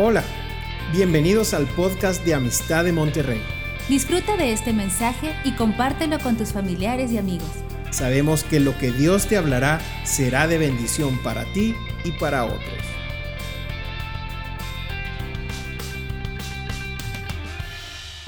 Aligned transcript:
Hola, 0.00 0.22
bienvenidos 0.92 1.54
al 1.54 1.66
podcast 1.66 2.24
de 2.24 2.32
Amistad 2.32 2.84
de 2.84 2.92
Monterrey. 2.92 3.42
Disfruta 3.88 4.36
de 4.36 4.52
este 4.52 4.72
mensaje 4.72 5.34
y 5.42 5.56
compártelo 5.56 6.20
con 6.20 6.36
tus 6.36 6.52
familiares 6.52 7.10
y 7.10 7.18
amigos. 7.18 7.50
Sabemos 7.90 8.44
que 8.44 8.60
lo 8.60 8.78
que 8.78 8.92
Dios 8.92 9.26
te 9.26 9.36
hablará 9.36 9.80
será 10.04 10.46
de 10.46 10.56
bendición 10.56 11.18
para 11.24 11.52
ti 11.52 11.74
y 12.04 12.12
para 12.12 12.44
otros. 12.44 12.62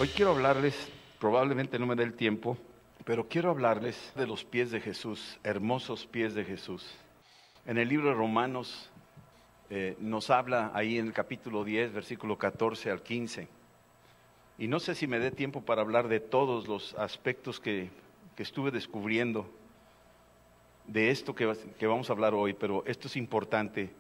Hoy 0.01 0.09
quiero 0.09 0.33
hablarles, 0.33 0.75
probablemente 1.21 1.79
no 1.79 1.87
me 1.87 1.95
dé 1.95 2.03
el 2.03 2.15
tiempo, 2.15 2.59
pero 3.05 3.29
quiero 3.29 3.49
hablarles 3.49 4.13
de 4.17 4.27
los 4.27 4.43
pies 4.43 4.73
de 4.73 4.81
Jesús, 4.81 5.39
hermosos 5.45 6.05
pies 6.05 6.35
de 6.35 6.45
Jesús. 6.45 6.85
En 7.65 7.79
el 7.79 7.89
libro 7.89 8.09
de 8.09 8.15
Romanos 8.15 8.90
eh, 9.71 9.97
nos 10.01 10.31
habla 10.31 10.73
ahí 10.75 10.99
en 10.99 11.07
el 11.07 11.13
capítulo 11.13 11.63
10, 11.63 11.93
versículo 11.93 12.37
14 12.37 12.91
al 12.91 13.03
15. 13.03 13.47
Y 14.59 14.67
no 14.67 14.81
sé 14.81 14.97
si 14.97 15.07
me 15.07 15.21
dé 15.21 15.31
tiempo 15.31 15.63
para 15.63 15.83
hablar 15.83 16.09
de 16.09 16.19
todos 16.19 16.67
los 16.67 16.95
aspectos 16.95 17.61
que, 17.61 17.89
que 18.37 18.43
estuve 18.43 18.73
descubriendo 18.73 19.49
de 20.89 21.11
esto 21.11 21.37
que, 21.37 21.57
que 21.79 21.87
vamos 21.87 22.11
a 22.11 22.13
hablar 22.13 22.35
hoy, 22.35 22.53
pero 22.53 22.83
esto 22.85 23.07
es 23.07 23.17
importante. 23.17 23.91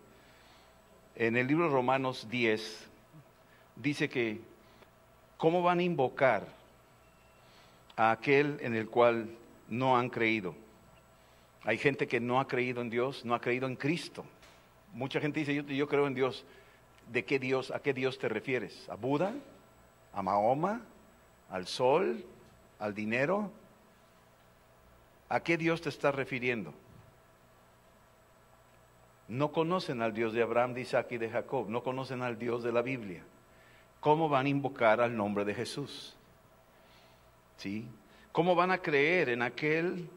En 1.14 1.36
el 1.36 1.46
libro 1.46 1.68
Romanos 1.68 2.26
10 2.28 2.88
dice 3.76 4.08
que 4.08 4.40
cómo 5.36 5.62
van 5.62 5.78
a 5.78 5.84
invocar 5.84 6.48
a 7.96 8.10
aquel 8.10 8.58
en 8.60 8.74
el 8.74 8.88
cual 8.88 9.30
no 9.68 9.96
han 9.96 10.10
creído. 10.10 10.56
Hay 11.62 11.78
gente 11.78 12.08
que 12.08 12.18
no 12.18 12.40
ha 12.40 12.48
creído 12.48 12.80
en 12.80 12.90
Dios, 12.90 13.24
no 13.24 13.34
ha 13.34 13.40
creído 13.40 13.68
en 13.68 13.76
Cristo. 13.76 14.24
Mucha 14.92 15.20
gente 15.20 15.40
dice, 15.40 15.54
yo, 15.54 15.88
creo 15.88 16.06
en 16.06 16.14
Dios. 16.14 16.44
¿De 17.12 17.24
qué 17.24 17.38
Dios, 17.38 17.70
a 17.70 17.80
qué 17.80 17.92
Dios 17.92 18.18
te 18.18 18.28
refieres? 18.28 18.88
¿A 18.88 18.94
Buda? 18.94 19.34
¿A 20.12 20.22
Mahoma? 20.22 20.82
¿Al 21.50 21.66
sol? 21.66 22.24
¿Al 22.78 22.94
dinero? 22.94 23.50
¿A 25.28 25.40
qué 25.40 25.56
Dios 25.56 25.80
te 25.80 25.88
estás 25.88 26.14
refiriendo? 26.14 26.72
No 29.28 29.52
conocen 29.52 30.02
al 30.02 30.12
Dios 30.12 30.32
de 30.32 30.42
Abraham, 30.42 30.74
de 30.74 30.80
Isaac 30.80 31.12
y 31.12 31.18
de 31.18 31.30
Jacob, 31.30 31.68
no 31.68 31.84
conocen 31.84 32.22
al 32.22 32.36
Dios 32.36 32.64
de 32.64 32.72
la 32.72 32.82
Biblia. 32.82 33.22
¿Cómo 34.00 34.28
van 34.28 34.46
a 34.46 34.48
invocar 34.48 35.00
al 35.00 35.16
nombre 35.16 35.44
de 35.44 35.54
Jesús? 35.54 36.16
¿Sí? 37.56 37.86
¿Cómo 38.32 38.54
van 38.54 38.70
a 38.70 38.78
creer 38.78 39.28
en 39.28 39.42
aquel 39.42 40.08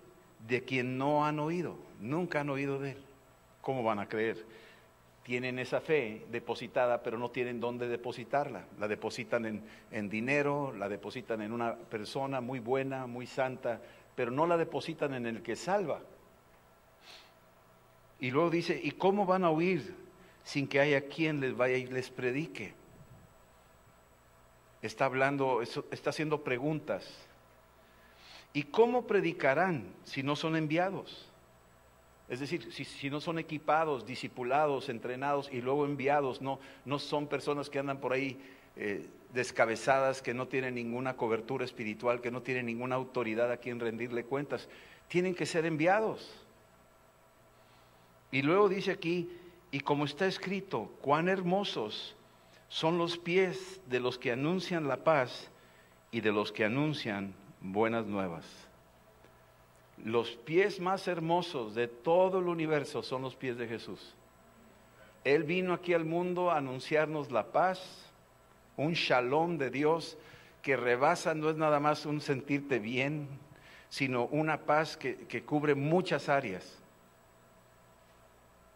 de 0.47 0.63
quien 0.63 0.97
no 0.97 1.25
han 1.25 1.39
oído? 1.39 1.75
Nunca 1.99 2.39
han 2.39 2.49
oído 2.49 2.79
de 2.79 2.91
él. 2.91 2.97
¿Cómo 3.61 3.83
van 3.83 3.99
a 3.99 4.07
creer? 4.07 4.43
Tienen 5.23 5.57
esa 5.57 5.79
fe 5.79 6.25
depositada, 6.29 7.01
pero 7.01 7.17
no 7.17 7.31
tienen 7.31 7.59
dónde 7.59 7.87
depositarla. 7.87 8.65
La 8.79 8.87
depositan 8.87 9.45
en, 9.45 9.63
en, 9.91 10.09
dinero, 10.09 10.73
la 10.77 10.89
depositan 10.89 11.41
en 11.41 11.53
una 11.53 11.75
persona 11.75 12.41
muy 12.41 12.59
buena, 12.59 13.07
muy 13.07 13.25
santa, 13.25 13.81
pero 14.15 14.31
no 14.31 14.45
la 14.45 14.57
depositan 14.57 15.13
en 15.13 15.25
el 15.25 15.41
que 15.41 15.55
salva. 15.55 16.01
Y 18.19 18.31
luego 18.31 18.49
dice, 18.49 18.79
¿y 18.81 18.91
cómo 18.91 19.25
van 19.25 19.43
a 19.43 19.49
oír 19.49 19.95
sin 20.43 20.67
que 20.67 20.79
haya 20.79 21.07
quien 21.07 21.39
les 21.39 21.55
vaya 21.55 21.77
y 21.77 21.87
les 21.87 22.09
predique? 22.09 22.73
Está 24.81 25.05
hablando, 25.05 25.61
está 25.61 26.09
haciendo 26.09 26.43
preguntas. 26.43 27.09
¿Y 28.51 28.63
cómo 28.63 29.07
predicarán 29.07 29.93
si 30.03 30.21
no 30.21 30.35
son 30.35 30.57
enviados? 30.57 31.32
Es 32.33 32.39
decir, 32.39 32.73
si, 32.73 33.11
no 33.11 33.21
son 33.21 33.37
equipados, 33.37 34.07
discipulados, 34.07 34.89
entrenados 34.89 35.51
y 35.51 35.61
luego 35.61 35.85
enviados, 35.85 36.41
no, 36.41 36.59
no 36.83 36.97
son 36.97 37.27
personas 37.27 37.69
que 37.69 37.77
andan 37.77 37.99
por 37.99 38.11
ahí 38.11 38.39
eh, 38.75 39.07
descabezadas, 39.35 40.23
que 40.23 40.33
no 40.33 40.47
tienen 40.47 40.73
ninguna 40.73 41.15
cobertura 41.15 41.63
espiritual, 41.63 42.21
que 42.21 42.31
no 42.31 42.41
tienen 42.41 42.65
ninguna 42.65 42.95
autoridad 42.95 43.51
a 43.51 43.57
quien 43.57 43.79
rendirle 43.79 44.23
cuentas. 44.23 44.67
Tienen 45.09 45.35
que 45.35 45.45
ser 45.45 45.67
enviados. 45.67 46.33
Y 48.31 48.41
luego 48.41 48.67
dice 48.67 48.89
aquí, 48.89 49.29
y 49.69 49.81
como 49.81 50.05
está 50.05 50.25
escrito, 50.25 50.91
cuán 51.01 51.29
hermosos 51.29 52.15
son 52.67 52.97
los 52.97 53.19
pies 53.19 53.79
de 53.85 53.99
los 53.99 54.17
que 54.17 54.31
anuncian 54.31 54.87
la 54.87 55.03
paz 55.03 55.51
y 56.09 56.21
de 56.21 56.31
los 56.31 56.51
que 56.51 56.65
anuncian 56.65 57.35
buenas 57.61 58.07
nuevas. 58.07 58.62
Los 59.97 60.31
pies 60.31 60.79
más 60.79 61.07
hermosos 61.07 61.75
de 61.75 61.87
todo 61.87 62.39
el 62.39 62.47
universo 62.47 63.03
son 63.03 63.21
los 63.21 63.35
pies 63.35 63.57
de 63.57 63.67
Jesús. 63.67 64.15
Él 65.23 65.43
vino 65.43 65.73
aquí 65.73 65.93
al 65.93 66.05
mundo 66.05 66.51
a 66.51 66.57
anunciarnos 66.57 67.31
la 67.31 67.51
paz, 67.51 68.11
un 68.75 68.93
shalom 68.93 69.57
de 69.57 69.69
Dios 69.69 70.17
que 70.61 70.75
rebasa, 70.75 71.33
no 71.35 71.49
es 71.49 71.57
nada 71.57 71.79
más 71.79 72.05
un 72.05 72.21
sentirte 72.21 72.79
bien, 72.79 73.27
sino 73.89 74.25
una 74.25 74.61
paz 74.61 74.97
que, 74.97 75.17
que 75.27 75.43
cubre 75.43 75.75
muchas 75.75 76.27
áreas. 76.27 76.79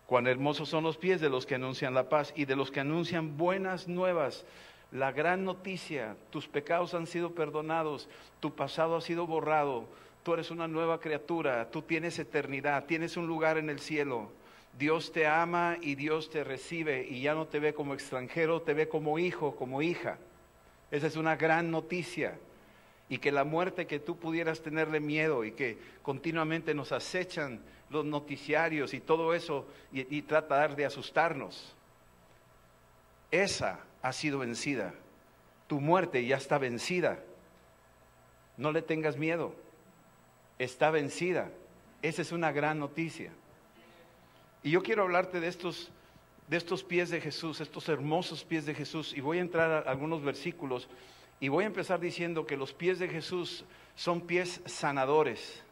Cuán 0.06 0.27
hermosos 0.27 0.69
son 0.69 0.83
los 0.83 0.97
pies 0.97 1.19
de 1.19 1.29
los 1.29 1.45
que 1.45 1.56
anuncian 1.56 1.94
la 1.94 2.07
paz 2.07 2.31
y 2.35 2.45
de 2.45 2.56
los 2.56 2.72
que 2.72 2.79
anuncian 2.79 3.35
buenas 3.35 3.89
nuevas. 3.89 4.45
La 4.91 5.11
gran 5.11 5.44
noticia, 5.44 6.16
tus 6.29 6.47
pecados 6.47 6.94
han 6.94 7.07
sido 7.07 7.35
perdonados, 7.35 8.07
tu 8.39 8.56
pasado 8.56 8.95
ha 8.95 9.01
sido 9.01 9.27
borrado, 9.27 9.85
tú 10.27 10.33
eres 10.33 10.51
una 10.51 10.67
nueva 10.67 10.99
criatura, 10.99 11.71
tú 11.71 11.83
tienes 11.83 12.19
eternidad, 12.19 12.83
tienes 12.83 13.15
un 13.15 13.27
lugar 13.27 13.57
en 13.57 13.69
el 13.69 13.79
cielo. 13.79 14.29
Dios 14.77 15.13
te 15.13 15.25
ama 15.25 15.77
y 15.79 15.95
Dios 15.95 16.29
te 16.29 16.43
recibe 16.43 17.07
y 17.09 17.21
ya 17.21 17.33
no 17.33 17.47
te 17.47 17.61
ve 17.61 17.73
como 17.73 17.93
extranjero, 17.93 18.61
te 18.61 18.73
ve 18.73 18.89
como 18.89 19.19
hijo, 19.19 19.55
como 19.55 19.81
hija. 19.81 20.17
Esa 20.91 21.07
es 21.07 21.15
una 21.15 21.38
gran 21.38 21.71
noticia. 21.71 22.38
Y 23.07 23.19
que 23.19 23.31
la 23.31 23.45
muerte 23.45 23.88
que 23.88 23.99
tú 23.99 24.17
pudieras 24.17 24.61
tenerle 24.61 24.99
miedo 24.99 25.45
y 25.45 25.53
que 25.53 25.77
continuamente 26.01 26.73
nos 26.73 26.91
acechan 26.91 27.61
los 27.89 28.03
noticiarios 28.03 28.94
y 28.94 28.99
todo 28.99 29.33
eso 29.33 29.65
y, 29.94 30.13
y 30.13 30.23
tratar 30.23 30.75
de 30.75 30.88
asustarnos. 30.88 31.73
Esa 33.31 33.79
ha 34.01 34.11
sido 34.11 34.39
vencida. 34.39 34.94
Tu 35.67 35.79
muerte 35.79 36.25
ya 36.25 36.35
está 36.35 36.57
vencida. 36.57 37.17
No 38.57 38.73
le 38.73 38.81
tengas 38.81 39.15
miedo 39.15 39.55
está 40.59 40.91
vencida. 40.91 41.51
Esa 42.01 42.22
es 42.22 42.31
una 42.31 42.51
gran 42.51 42.79
noticia. 42.79 43.31
Y 44.63 44.72
yo 44.72 44.84
quiero 44.84 45.03
hablarte 45.03 45.40
de 45.40 45.47
estos, 45.47 45.91
de 46.47 46.57
estos 46.57 46.84
pies 46.84 47.09
de 47.09 47.22
Jesús, 47.22 47.62
estos 47.62 47.88
hermosos 47.90 48.44
pies 48.44 48.66
de 48.66 48.73
Jesús. 48.73 49.13
Y 49.16 49.22
voy 49.22 49.38
a 49.38 49.41
entrar 49.41 49.72
a 49.72 49.90
algunos 49.90 50.23
versículos 50.23 50.88
y 51.40 51.50
voy 51.50 51.63
a 51.63 51.68
empezar 51.68 52.00
diciendo 52.00 52.45
que 52.45 52.57
los 52.57 52.73
pies 52.73 53.00
de 53.00 53.07
Jesús 53.07 53.63
son 53.95 54.22
pies 54.22 54.62
sanadores. 54.66 55.63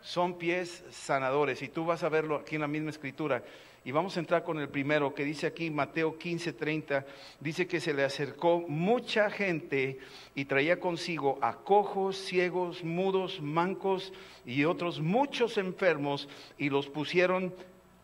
Son 0.00 0.38
pies 0.38 0.84
sanadores. 0.90 1.62
Y 1.62 1.68
tú 1.68 1.84
vas 1.84 2.02
a 2.02 2.08
verlo 2.08 2.36
aquí 2.36 2.54
en 2.54 2.62
la 2.62 2.68
misma 2.68 2.90
escritura. 2.90 3.42
Y 3.84 3.92
vamos 3.92 4.16
a 4.16 4.20
entrar 4.20 4.44
con 4.44 4.58
el 4.58 4.68
primero 4.68 5.14
que 5.14 5.24
dice 5.24 5.46
aquí 5.46 5.70
Mateo 5.70 6.18
15:30, 6.18 7.06
dice 7.40 7.66
que 7.66 7.80
se 7.80 7.94
le 7.94 8.04
acercó 8.04 8.60
mucha 8.68 9.30
gente 9.30 9.98
y 10.34 10.44
traía 10.44 10.78
consigo 10.78 11.38
a 11.40 11.54
cojos, 11.54 12.16
ciegos, 12.16 12.84
mudos, 12.84 13.40
mancos 13.40 14.12
y 14.44 14.64
otros 14.64 15.00
muchos 15.00 15.56
enfermos 15.58 16.28
y 16.58 16.70
los 16.70 16.88
pusieron 16.88 17.54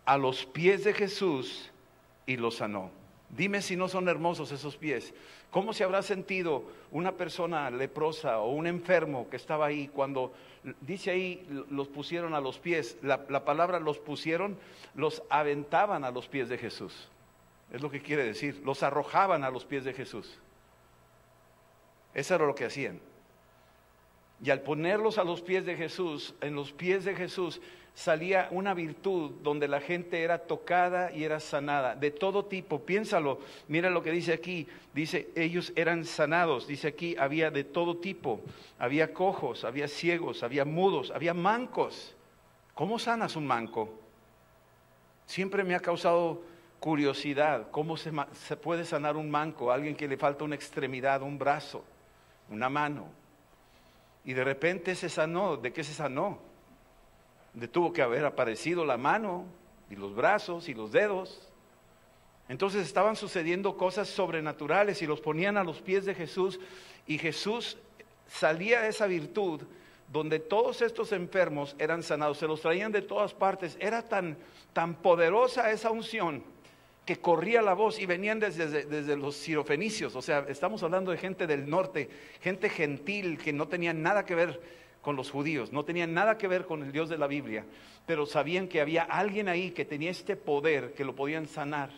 a 0.06 0.16
los 0.16 0.46
pies 0.46 0.84
de 0.84 0.94
Jesús 0.94 1.70
y 2.26 2.36
los 2.36 2.56
sanó. 2.56 2.90
Dime 3.36 3.62
si 3.62 3.76
no 3.76 3.88
son 3.88 4.08
hermosos 4.08 4.52
esos 4.52 4.76
pies. 4.76 5.12
¿Cómo 5.54 5.72
se 5.72 5.84
habrá 5.84 6.02
sentido 6.02 6.64
una 6.90 7.12
persona 7.12 7.70
leprosa 7.70 8.40
o 8.40 8.50
un 8.50 8.66
enfermo 8.66 9.30
que 9.30 9.36
estaba 9.36 9.66
ahí 9.66 9.86
cuando 9.86 10.32
dice 10.80 11.12
ahí 11.12 11.46
los 11.70 11.86
pusieron 11.86 12.34
a 12.34 12.40
los 12.40 12.58
pies? 12.58 12.98
La, 13.02 13.24
la, 13.28 13.44
palabra 13.44 13.78
los 13.78 14.00
pusieron, 14.00 14.58
los 14.96 15.22
aventaban 15.30 16.02
a 16.02 16.10
los 16.10 16.26
pies 16.26 16.48
de 16.48 16.58
Jesús. 16.58 17.08
Es 17.70 17.80
lo 17.82 17.88
que 17.88 18.02
quiere 18.02 18.24
decir. 18.24 18.62
Los 18.64 18.82
arrojaban 18.82 19.44
a 19.44 19.50
los 19.50 19.64
pies 19.64 19.84
de 19.84 19.92
Jesús. 19.92 20.40
Eso 22.14 22.34
era 22.34 22.46
lo 22.46 22.56
que 22.56 22.64
hacían. 22.64 22.98
Y 24.44 24.50
al 24.50 24.60
ponerlos 24.60 25.16
a 25.16 25.24
los 25.24 25.40
pies 25.40 25.64
de 25.64 25.74
Jesús, 25.74 26.34
en 26.42 26.54
los 26.54 26.70
pies 26.70 27.06
de 27.06 27.16
Jesús, 27.16 27.62
salía 27.94 28.48
una 28.50 28.74
virtud 28.74 29.30
donde 29.42 29.66
la 29.68 29.80
gente 29.80 30.22
era 30.22 30.36
tocada 30.36 31.10
y 31.10 31.24
era 31.24 31.40
sanada, 31.40 31.96
de 31.96 32.10
todo 32.10 32.44
tipo. 32.44 32.80
Piénsalo, 32.80 33.38
mira 33.68 33.88
lo 33.88 34.02
que 34.02 34.10
dice 34.10 34.34
aquí, 34.34 34.68
dice, 34.92 35.30
ellos 35.34 35.72
eran 35.76 36.04
sanados, 36.04 36.66
dice 36.66 36.88
aquí, 36.88 37.16
había 37.18 37.50
de 37.50 37.64
todo 37.64 37.96
tipo, 37.96 38.42
había 38.78 39.14
cojos, 39.14 39.64
había 39.64 39.88
ciegos, 39.88 40.42
había 40.42 40.66
mudos, 40.66 41.10
había 41.10 41.32
mancos. 41.32 42.14
¿Cómo 42.74 42.98
sanas 42.98 43.36
un 43.36 43.46
manco? 43.46 43.94
Siempre 45.24 45.64
me 45.64 45.74
ha 45.74 45.80
causado 45.80 46.42
curiosidad, 46.80 47.70
¿cómo 47.70 47.96
se, 47.96 48.12
se 48.34 48.58
puede 48.58 48.84
sanar 48.84 49.16
un 49.16 49.30
manco? 49.30 49.72
Alguien 49.72 49.96
que 49.96 50.06
le 50.06 50.18
falta 50.18 50.44
una 50.44 50.54
extremidad, 50.54 51.22
un 51.22 51.38
brazo, 51.38 51.82
una 52.50 52.68
mano. 52.68 53.23
Y 54.24 54.32
de 54.32 54.44
repente 54.44 54.94
se 54.94 55.08
sanó, 55.08 55.56
¿de 55.56 55.72
qué 55.72 55.84
se 55.84 55.94
sanó? 55.94 56.38
de 57.54 57.68
tuvo 57.68 57.92
que 57.92 58.02
haber 58.02 58.24
aparecido 58.24 58.84
la 58.84 58.96
mano 58.96 59.46
y 59.88 59.96
los 59.96 60.14
brazos 60.14 60.68
y 60.68 60.74
los 60.74 60.92
dedos. 60.92 61.48
Entonces 62.48 62.84
estaban 62.84 63.16
sucediendo 63.16 63.76
cosas 63.76 64.08
sobrenaturales 64.08 65.00
y 65.00 65.06
los 65.06 65.20
ponían 65.20 65.56
a 65.56 65.64
los 65.64 65.80
pies 65.80 66.04
de 66.04 66.14
Jesús 66.14 66.60
y 67.06 67.16
Jesús 67.16 67.78
salía 68.28 68.82
de 68.82 68.88
esa 68.88 69.06
virtud 69.06 69.62
donde 70.12 70.38
todos 70.38 70.82
estos 70.82 71.12
enfermos 71.12 71.74
eran 71.78 72.02
sanados, 72.02 72.38
se 72.38 72.46
los 72.46 72.60
traían 72.60 72.92
de 72.92 73.02
todas 73.02 73.32
partes. 73.32 73.76
Era 73.80 74.02
tan, 74.02 74.36
tan 74.72 74.96
poderosa 74.96 75.70
esa 75.70 75.90
unción 75.90 76.42
que 77.04 77.16
corría 77.16 77.60
la 77.60 77.74
voz 77.74 77.98
y 77.98 78.06
venían 78.06 78.40
desde, 78.40 78.86
desde, 78.86 79.16
los 79.16 79.36
sirofenicios, 79.36 80.16
o 80.16 80.22
sea, 80.22 80.46
estamos 80.48 80.82
hablando 80.82 81.10
de 81.10 81.18
gente 81.18 81.46
del 81.46 81.68
norte, 81.68 82.08
gente 82.40 82.70
gentil 82.70 83.38
que 83.38 83.52
no 83.52 83.68
tenía 83.68 83.92
nada 83.92 84.24
que 84.24 84.34
ver 84.34 84.60
con 85.02 85.16
los 85.16 85.30
judíos, 85.30 85.70
no 85.72 85.84
tenían 85.84 86.14
nada 86.14 86.38
que 86.38 86.48
ver 86.48 86.64
con 86.64 86.82
el 86.82 86.92
Dios 86.92 87.10
de 87.10 87.18
la 87.18 87.26
Biblia, 87.26 87.64
pero 88.06 88.24
sabían 88.24 88.68
que 88.68 88.80
había 88.80 89.02
alguien 89.02 89.48
ahí 89.48 89.70
que 89.72 89.84
tenía 89.84 90.10
este 90.10 90.34
poder 90.34 90.94
que 90.94 91.04
lo 91.04 91.14
podían 91.14 91.46
sanar 91.46 91.90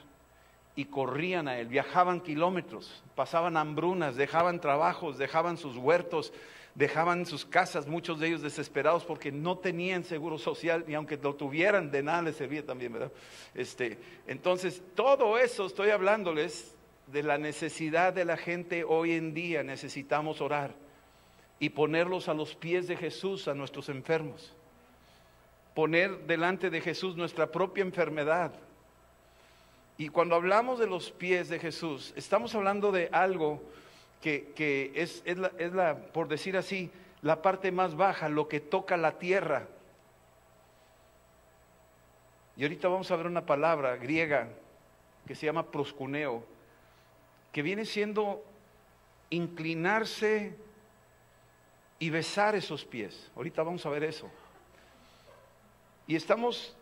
y 0.75 0.87
corrían 0.87 1.47
a 1.47 1.59
él, 1.59 1.69
viajaban 1.69 2.21
kilómetros, 2.21 3.03
pasaban 3.15 3.57
hambrunas, 3.57 4.17
dejaban 4.17 4.61
trabajos, 4.61 5.19
dejaban 5.19 5.57
sus 5.57 5.77
huertos, 5.77 6.33
dejaban 6.77 7.25
sus 7.25 7.47
casas, 7.47 7.87
muchos 7.87 8.21
de 8.21 8.29
ellos 8.29 8.43
desesperados 8.43 9.05
porque 9.05 9.33
no 9.33 9.57
tenían 9.57 10.05
seguro 10.05 10.37
social 10.37 10.85
y 10.87 10.93
aunque 10.93 11.17
lo 11.17 11.35
tuvieran 11.35 11.91
de 11.91 12.03
nada 12.03 12.23
les 12.23 12.37
servía 12.37 12.65
también, 12.65 12.93
¿verdad? 12.93 13.11
Este, 13.55 13.99
entonces, 14.27 14.83
todo 14.95 15.39
eso 15.39 15.67
estoy 15.67 15.89
hablándoles 15.89 16.75
de 17.07 17.23
la 17.23 17.39
necesidad 17.39 18.13
de 18.13 18.27
la 18.27 18.37
gente 18.37 18.85
hoy 18.85 19.13
en 19.13 19.33
día, 19.33 19.63
necesitamos 19.63 20.43
orar 20.43 20.75
y 21.59 21.71
ponerlos 21.71 22.29
a 22.29 22.35
los 22.35 22.55
pies 22.55 22.87
de 22.87 22.97
Jesús 22.97 23.49
a 23.49 23.55
nuestros 23.55 23.89
enfermos. 23.89 24.53
Poner 25.75 26.27
delante 26.27 26.69
de 26.69 26.83
Jesús 26.83 27.17
nuestra 27.17 27.51
propia 27.51 27.83
enfermedad. 27.83 28.53
Y 29.97 30.09
cuando 30.09 30.35
hablamos 30.35 30.79
de 30.79 30.87
los 30.87 31.11
pies 31.11 31.49
de 31.49 31.59
Jesús, 31.59 32.13
estamos 32.17 32.55
hablando 32.55 32.93
de 32.93 33.09
algo 33.13 33.63
que, 34.21 34.93
es, 34.95 35.23
la, 35.37 35.53
es 35.59 35.73
la, 35.73 35.97
por 35.97 36.29
decir 36.29 36.57
así, 36.57 36.91
la 37.23 37.43
parte 37.43 37.71
más 37.71 37.97
baja, 37.97 38.29
lo 38.29 38.49
que 38.49 38.61
toca 38.61 38.97
la 38.97 39.19
tierra. 39.19 39.67
Y 42.57 42.63
ahorita 42.63 42.89
vamos 42.89 43.11
a 43.11 43.17
ver 43.17 43.27
una 43.27 43.45
palabra 43.45 43.97
griega 43.97 44.49
que 45.27 45.35
se 45.35 45.47
llama 45.47 45.71
proscuneo, 45.71 46.45
que 47.53 47.63
viene 47.63 47.85
siendo 47.85 48.45
inclinarse 49.31 50.57
y 51.99 52.11
besar 52.11 52.55
esos 52.55 52.85
pies. 52.85 53.31
Ahorita 53.37 53.63
vamos 53.63 53.85
a 53.87 53.91
ver 53.91 54.05
eso. 54.05 54.31
Y 56.07 56.17
estamos 56.17 56.77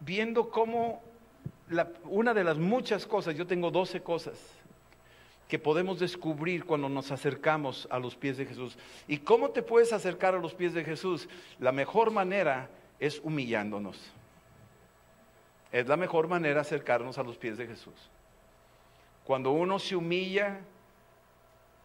viendo 0.00 0.50
cómo 0.50 1.02
una 2.04 2.32
de 2.32 2.44
las 2.44 2.58
muchas 2.58 3.06
cosas, 3.06 3.34
yo 3.34 3.46
tengo 3.46 3.70
12 3.70 4.02
cosas 4.02 4.55
que 5.48 5.58
podemos 5.58 6.00
descubrir 6.00 6.64
cuando 6.64 6.88
nos 6.88 7.12
acercamos 7.12 7.86
a 7.90 7.98
los 7.98 8.16
pies 8.16 8.36
de 8.36 8.46
Jesús. 8.46 8.76
¿Y 9.06 9.18
cómo 9.18 9.50
te 9.50 9.62
puedes 9.62 9.92
acercar 9.92 10.34
a 10.34 10.40
los 10.40 10.54
pies 10.54 10.74
de 10.74 10.84
Jesús? 10.84 11.28
La 11.60 11.72
mejor 11.72 12.10
manera 12.10 12.68
es 12.98 13.20
humillándonos. 13.22 14.12
Es 15.70 15.86
la 15.86 15.96
mejor 15.96 16.26
manera 16.26 16.62
acercarnos 16.62 17.18
a 17.18 17.22
los 17.22 17.36
pies 17.36 17.58
de 17.58 17.66
Jesús. 17.66 17.94
Cuando 19.24 19.52
uno 19.52 19.78
se 19.78 19.94
humilla, 19.94 20.60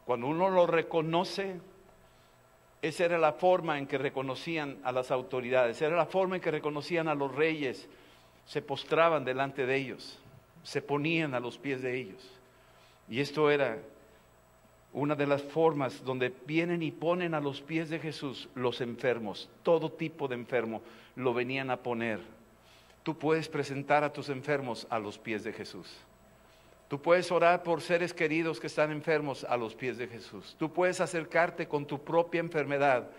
cuando 0.06 0.28
uno 0.28 0.50
lo 0.50 0.66
reconoce, 0.66 1.60
esa 2.82 3.06
era 3.06 3.20
la 3.20 3.34
forma 3.34 3.78
en 3.78 3.86
que 3.86 3.98
reconocían 3.98 4.80
a 4.84 4.92
las 4.92 5.12
autoridades, 5.12 5.82
era 5.82 5.96
la 5.96 6.06
forma 6.08 6.36
en 6.36 6.42
que 6.42 6.52
reconocían 6.52 7.08
a 7.08 7.16
los 7.16 7.34
reyes, 7.34 7.88
se 8.46 8.62
postraban 8.62 9.24
delante 9.24 9.68
de 9.68 9.76
ellos, 9.76 10.20
se 10.64 10.82
ponían 10.82 11.36
a 11.36 11.40
los 11.40 11.60
pies 11.60 11.82
de 11.82 11.96
ellos. 11.96 12.41
Y 13.12 13.20
esto 13.20 13.52
era 13.52 13.78
una 14.94 15.16
de 15.16 15.28
las 15.28 15.42
formas 15.42 16.02
donde 16.06 16.34
vienen 16.48 16.82
y 16.82 16.92
ponen 16.92 17.34
a 17.34 17.42
los 17.42 17.60
pies 17.60 17.90
de 17.90 18.00
Jesús 18.00 18.48
los 18.56 18.80
enfermos, 18.80 19.50
todo 19.64 19.92
tipo 19.92 20.30
de 20.30 20.36
enfermo 20.36 20.82
lo 21.18 21.34
venían 21.34 21.70
a 21.72 21.84
poner. 21.84 22.22
Tú 23.04 23.18
puedes 23.20 23.50
presentar 23.50 24.06
a 24.06 24.14
tus 24.14 24.30
enfermos 24.30 24.88
a 24.90 24.98
los 24.98 25.18
pies 25.18 25.44
de 25.44 25.52
Jesús. 25.52 25.90
Tú 26.88 27.02
puedes 27.02 27.30
orar 27.34 27.64
por 27.64 27.82
seres 27.82 28.14
queridos 28.14 28.62
que 28.62 28.68
están 28.68 28.92
enfermos 28.92 29.44
a 29.44 29.58
los 29.58 29.76
pies 29.76 29.98
de 29.98 30.08
Jesús. 30.08 30.56
Tú 30.58 30.72
puedes 30.72 31.02
acercarte 31.02 31.68
con 31.68 31.86
tu 31.86 32.02
propia 32.02 32.40
enfermedad 32.40 33.10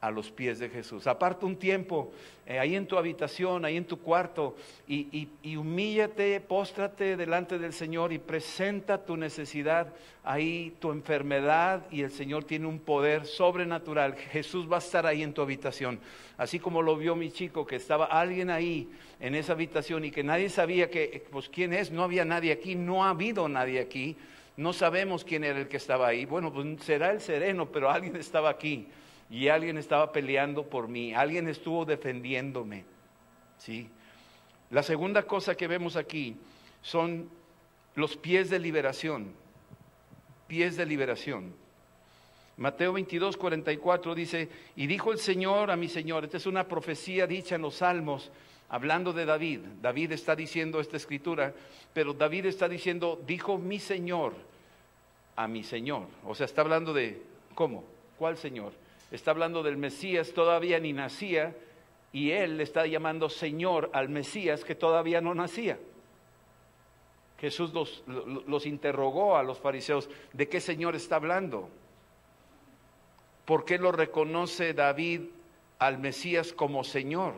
a 0.00 0.10
los 0.10 0.30
pies 0.30 0.58
de 0.58 0.70
Jesús. 0.70 1.06
Aparta 1.06 1.44
un 1.44 1.56
tiempo 1.56 2.12
eh, 2.46 2.58
ahí 2.58 2.74
en 2.74 2.86
tu 2.86 2.96
habitación, 2.96 3.64
ahí 3.64 3.76
en 3.76 3.84
tu 3.84 3.98
cuarto, 3.98 4.56
y, 4.88 5.28
humíllate, 5.56 6.40
póstrate 6.40 7.16
delante 7.16 7.58
del 7.58 7.72
Señor 7.72 8.12
y 8.12 8.18
presenta 8.18 9.04
tu 9.04 9.16
necesidad, 9.16 9.92
ahí 10.24 10.74
tu 10.80 10.90
enfermedad, 10.90 11.86
y 11.90 12.00
el 12.00 12.10
Señor 12.10 12.44
tiene 12.44 12.66
un 12.66 12.78
poder 12.78 13.26
sobrenatural. 13.26 14.14
Jesús 14.16 14.70
va 14.70 14.76
a 14.76 14.78
estar 14.80 15.06
ahí 15.06 15.22
en 15.22 15.34
tu 15.34 15.42
habitación. 15.42 16.00
Así 16.38 16.58
como 16.58 16.80
lo 16.80 16.96
vio 16.96 17.14
mi 17.14 17.30
chico, 17.30 17.66
que 17.66 17.76
estaba 17.76 18.06
alguien 18.06 18.48
ahí 18.48 18.88
en 19.20 19.34
esa 19.34 19.52
habitación 19.52 20.06
y 20.06 20.10
que 20.10 20.24
nadie 20.24 20.48
sabía 20.48 20.88
que, 20.88 21.26
pues 21.30 21.50
quién 21.50 21.74
es, 21.74 21.90
no 21.90 22.02
había 22.02 22.24
nadie 22.24 22.52
aquí, 22.52 22.74
no 22.74 23.04
ha 23.04 23.10
habido 23.10 23.48
nadie 23.48 23.80
aquí. 23.80 24.16
No 24.56 24.72
sabemos 24.72 25.24
quién 25.24 25.44
era 25.44 25.58
el 25.58 25.68
que 25.68 25.76
estaba 25.76 26.08
ahí. 26.08 26.24
Bueno, 26.24 26.52
pues 26.52 26.66
será 26.82 27.12
el 27.12 27.20
sereno, 27.20 27.70
pero 27.70 27.90
alguien 27.90 28.16
estaba 28.16 28.50
aquí 28.50 28.88
y 29.30 29.48
alguien 29.48 29.78
estaba 29.78 30.12
peleando 30.12 30.64
por 30.64 30.88
mí, 30.88 31.14
alguien 31.14 31.48
estuvo 31.48 31.84
defendiéndome. 31.84 32.84
¿sí? 33.58 33.88
La 34.70 34.82
segunda 34.82 35.22
cosa 35.22 35.54
que 35.54 35.68
vemos 35.68 35.96
aquí 35.96 36.36
son 36.82 37.30
los 37.94 38.16
pies 38.16 38.50
de 38.50 38.58
liberación, 38.58 39.32
pies 40.48 40.76
de 40.76 40.84
liberación. 40.84 41.54
Mateo 42.56 42.92
22, 42.92 43.36
44 43.36 44.14
dice, 44.14 44.48
y 44.76 44.86
dijo 44.86 45.12
el 45.12 45.18
Señor 45.18 45.70
a 45.70 45.76
mi 45.76 45.88
Señor, 45.88 46.24
esta 46.24 46.36
es 46.36 46.46
una 46.46 46.68
profecía 46.68 47.26
dicha 47.26 47.54
en 47.54 47.62
los 47.62 47.76
salmos, 47.76 48.30
hablando 48.68 49.12
de 49.12 49.24
David. 49.24 49.60
David 49.80 50.12
está 50.12 50.36
diciendo 50.36 50.80
esta 50.80 50.96
escritura, 50.96 51.54
pero 51.94 52.12
David 52.12 52.46
está 52.46 52.68
diciendo, 52.68 53.20
dijo 53.26 53.58
mi 53.58 53.78
Señor 53.78 54.34
a 55.36 55.48
mi 55.48 55.62
Señor. 55.64 56.06
O 56.26 56.34
sea, 56.34 56.46
está 56.46 56.60
hablando 56.60 56.92
de, 56.92 57.22
¿cómo? 57.54 57.84
¿Cuál 58.18 58.36
Señor? 58.36 58.72
Está 59.10 59.32
hablando 59.32 59.62
del 59.62 59.76
Mesías, 59.76 60.32
todavía 60.32 60.78
ni 60.78 60.92
nacía, 60.92 61.56
y 62.12 62.30
él 62.30 62.56
le 62.56 62.64
está 62.64 62.86
llamando 62.86 63.28
Señor 63.28 63.90
al 63.92 64.08
Mesías 64.08 64.64
que 64.64 64.74
todavía 64.74 65.20
no 65.20 65.34
nacía. 65.34 65.78
Jesús 67.38 67.72
los, 67.72 68.04
los, 68.06 68.66
interrogó 68.66 69.36
a 69.36 69.42
los 69.42 69.58
fariseos, 69.58 70.10
¿de 70.32 70.48
qué 70.48 70.60
Señor 70.60 70.94
está 70.94 71.16
hablando? 71.16 71.70
¿Por 73.46 73.64
qué 73.64 73.78
lo 73.78 73.92
reconoce 73.92 74.74
David 74.74 75.22
al 75.78 75.98
Mesías 75.98 76.52
como 76.52 76.84
Señor? 76.84 77.34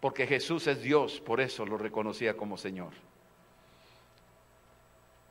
Porque 0.00 0.26
Jesús 0.26 0.66
es 0.66 0.82
Dios, 0.82 1.20
por 1.20 1.40
eso 1.40 1.64
lo 1.66 1.78
reconocía 1.78 2.36
como 2.36 2.56
Señor. 2.56 2.92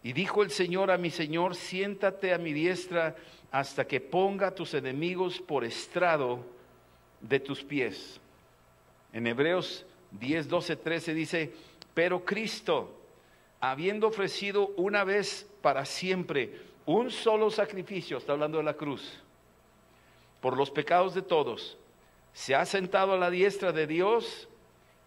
Y 0.07 0.13
dijo 0.13 0.41
el 0.41 0.51
Señor 0.51 0.89
a 0.89 0.97
mi 0.97 1.09
Señor, 1.09 1.53
siéntate 1.53 2.33
a 2.33 2.37
mi 2.37 2.53
diestra 2.53 3.17
hasta 3.51 3.85
que 3.85 3.99
ponga 3.99 4.47
a 4.47 4.55
tus 4.55 4.73
enemigos 4.73 5.41
por 5.41 5.65
estrado 5.65 6.45
de 7.19 7.41
tus 7.41 7.61
pies. 7.61 8.17
En 9.11 9.27
Hebreos 9.27 9.85
10, 10.11 10.47
12, 10.47 10.77
13 10.77 11.13
dice, 11.13 11.53
pero 11.93 12.23
Cristo, 12.23 12.97
habiendo 13.59 14.07
ofrecido 14.07 14.67
una 14.77 15.03
vez 15.03 15.45
para 15.61 15.83
siempre 15.83 16.57
un 16.85 17.11
solo 17.11 17.51
sacrificio, 17.51 18.17
está 18.17 18.31
hablando 18.31 18.59
de 18.59 18.63
la 18.63 18.75
cruz, 18.75 19.21
por 20.39 20.55
los 20.55 20.71
pecados 20.71 21.15
de 21.15 21.21
todos, 21.21 21.77
se 22.31 22.55
ha 22.55 22.65
sentado 22.65 23.11
a 23.11 23.17
la 23.17 23.29
diestra 23.29 23.73
de 23.73 23.85
Dios 23.85 24.47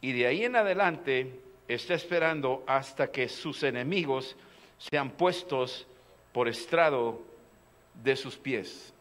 y 0.03 0.13
de 0.13 0.27
ahí 0.27 0.45
en 0.45 0.57
adelante 0.57 1.41
está 1.69 1.95
esperando 1.95 2.63
hasta 2.67 3.11
que 3.11 3.31
sus 3.31 3.63
enemigos 3.63 4.37
sean 4.81 5.11
puestos 5.11 5.87
por 6.33 6.49
estrado 6.49 7.21
de 8.03 8.17
sus 8.17 8.37
pies. 8.37 8.95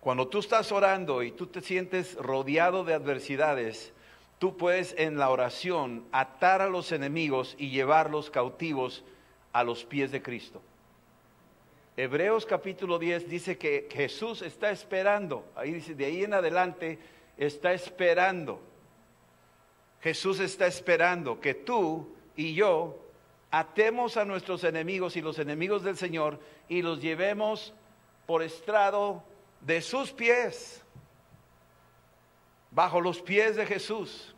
Cuando 0.00 0.28
tú 0.28 0.38
estás 0.38 0.70
orando 0.70 1.22
y 1.22 1.32
tú 1.32 1.48
te 1.48 1.60
sientes 1.60 2.14
rodeado 2.14 2.84
de 2.84 2.94
adversidades, 2.94 3.92
tú 4.38 4.56
puedes 4.56 4.94
en 4.96 5.18
la 5.18 5.30
oración 5.30 6.06
atar 6.12 6.62
a 6.62 6.68
los 6.68 6.92
enemigos 6.92 7.56
y 7.58 7.70
llevarlos 7.70 8.30
cautivos 8.30 9.02
a 9.52 9.64
los 9.64 9.84
pies 9.84 10.12
de 10.12 10.22
Cristo. 10.22 10.62
Hebreos 11.96 12.46
capítulo 12.46 12.98
10 12.98 13.28
dice 13.28 13.58
que 13.58 13.88
Jesús 13.90 14.42
está 14.42 14.70
esperando, 14.70 15.46
ahí 15.56 15.72
dice, 15.72 15.94
de 15.94 16.04
ahí 16.04 16.22
en 16.22 16.34
adelante 16.34 16.98
está 17.36 17.72
esperando. 17.72 18.60
Jesús 20.00 20.38
está 20.38 20.66
esperando 20.66 21.40
que 21.40 21.54
tú 21.54 22.14
y 22.36 22.54
yo 22.54 23.03
atemos 23.58 24.16
a 24.16 24.24
nuestros 24.24 24.64
enemigos 24.64 25.16
y 25.16 25.20
los 25.20 25.38
enemigos 25.38 25.84
del 25.84 25.96
Señor 25.96 26.40
y 26.68 26.82
los 26.82 27.00
llevemos 27.00 27.72
por 28.26 28.42
estrado 28.42 29.22
de 29.60 29.80
sus 29.80 30.12
pies, 30.12 30.82
bajo 32.72 33.00
los 33.00 33.22
pies 33.22 33.54
de 33.54 33.64
Jesús. 33.64 34.34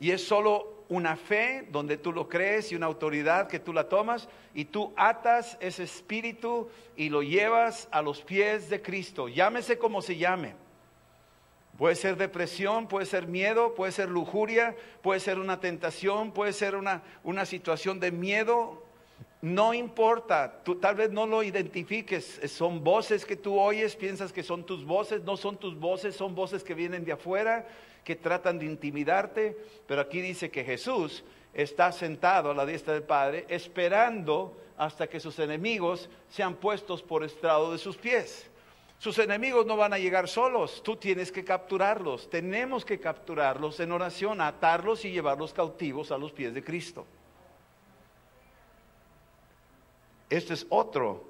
Y 0.00 0.10
es 0.10 0.26
solo 0.26 0.84
una 0.88 1.16
fe 1.16 1.68
donde 1.70 1.98
tú 1.98 2.12
lo 2.12 2.26
crees 2.26 2.72
y 2.72 2.76
una 2.76 2.86
autoridad 2.86 3.46
que 3.46 3.60
tú 3.60 3.74
la 3.74 3.90
tomas 3.90 4.26
y 4.54 4.64
tú 4.64 4.94
atas 4.96 5.58
ese 5.60 5.82
espíritu 5.82 6.70
y 6.96 7.10
lo 7.10 7.22
llevas 7.22 7.88
a 7.90 8.00
los 8.00 8.22
pies 8.22 8.70
de 8.70 8.80
Cristo. 8.80 9.28
Llámese 9.28 9.76
como 9.76 10.00
se 10.00 10.16
llame. 10.16 10.54
Puede 11.78 11.96
ser 11.96 12.16
depresión, 12.16 12.86
puede 12.86 13.06
ser 13.06 13.26
miedo, 13.26 13.74
puede 13.74 13.90
ser 13.90 14.08
lujuria, 14.08 14.76
puede 15.02 15.18
ser 15.18 15.38
una 15.38 15.58
tentación, 15.58 16.30
puede 16.30 16.52
ser 16.52 16.76
una, 16.76 17.02
una 17.24 17.44
situación 17.46 17.98
de 17.98 18.12
miedo. 18.12 18.84
No 19.42 19.74
importa, 19.74 20.62
tú 20.64 20.76
tal 20.76 20.94
vez 20.94 21.10
no 21.10 21.26
lo 21.26 21.42
identifiques, 21.42 22.40
son 22.46 22.82
voces 22.82 23.26
que 23.26 23.36
tú 23.36 23.58
oyes, 23.58 23.96
piensas 23.96 24.32
que 24.32 24.42
son 24.42 24.64
tus 24.64 24.84
voces, 24.84 25.22
no 25.24 25.36
son 25.36 25.56
tus 25.56 25.78
voces, 25.78 26.14
son 26.14 26.34
voces 26.34 26.62
que 26.62 26.74
vienen 26.74 27.04
de 27.04 27.12
afuera, 27.12 27.66
que 28.04 28.14
tratan 28.14 28.58
de 28.58 28.66
intimidarte, 28.66 29.56
pero 29.86 30.00
aquí 30.00 30.20
dice 30.20 30.50
que 30.50 30.64
Jesús 30.64 31.24
está 31.52 31.90
sentado 31.92 32.52
a 32.52 32.54
la 32.54 32.64
diestra 32.64 32.94
del 32.94 33.02
Padre, 33.02 33.46
esperando 33.48 34.56
hasta 34.76 35.08
que 35.08 35.20
sus 35.20 35.38
enemigos 35.38 36.08
sean 36.28 36.54
puestos 36.54 37.02
por 37.02 37.24
estrado 37.24 37.72
de 37.72 37.78
sus 37.78 37.96
pies. 37.96 38.50
Sus 39.04 39.18
enemigos 39.18 39.66
no 39.66 39.76
van 39.76 39.92
a 39.92 39.98
llegar 39.98 40.28
solos, 40.28 40.82
tú 40.82 40.96
tienes 40.96 41.30
que 41.30 41.44
capturarlos, 41.44 42.30
tenemos 42.30 42.86
que 42.86 42.98
capturarlos 42.98 43.78
en 43.80 43.92
oración, 43.92 44.40
atarlos 44.40 45.04
y 45.04 45.10
llevarlos 45.10 45.52
cautivos 45.52 46.10
a 46.10 46.16
los 46.16 46.32
pies 46.32 46.54
de 46.54 46.64
Cristo. 46.64 47.04
Este 50.30 50.54
es 50.54 50.66
otro 50.70 51.22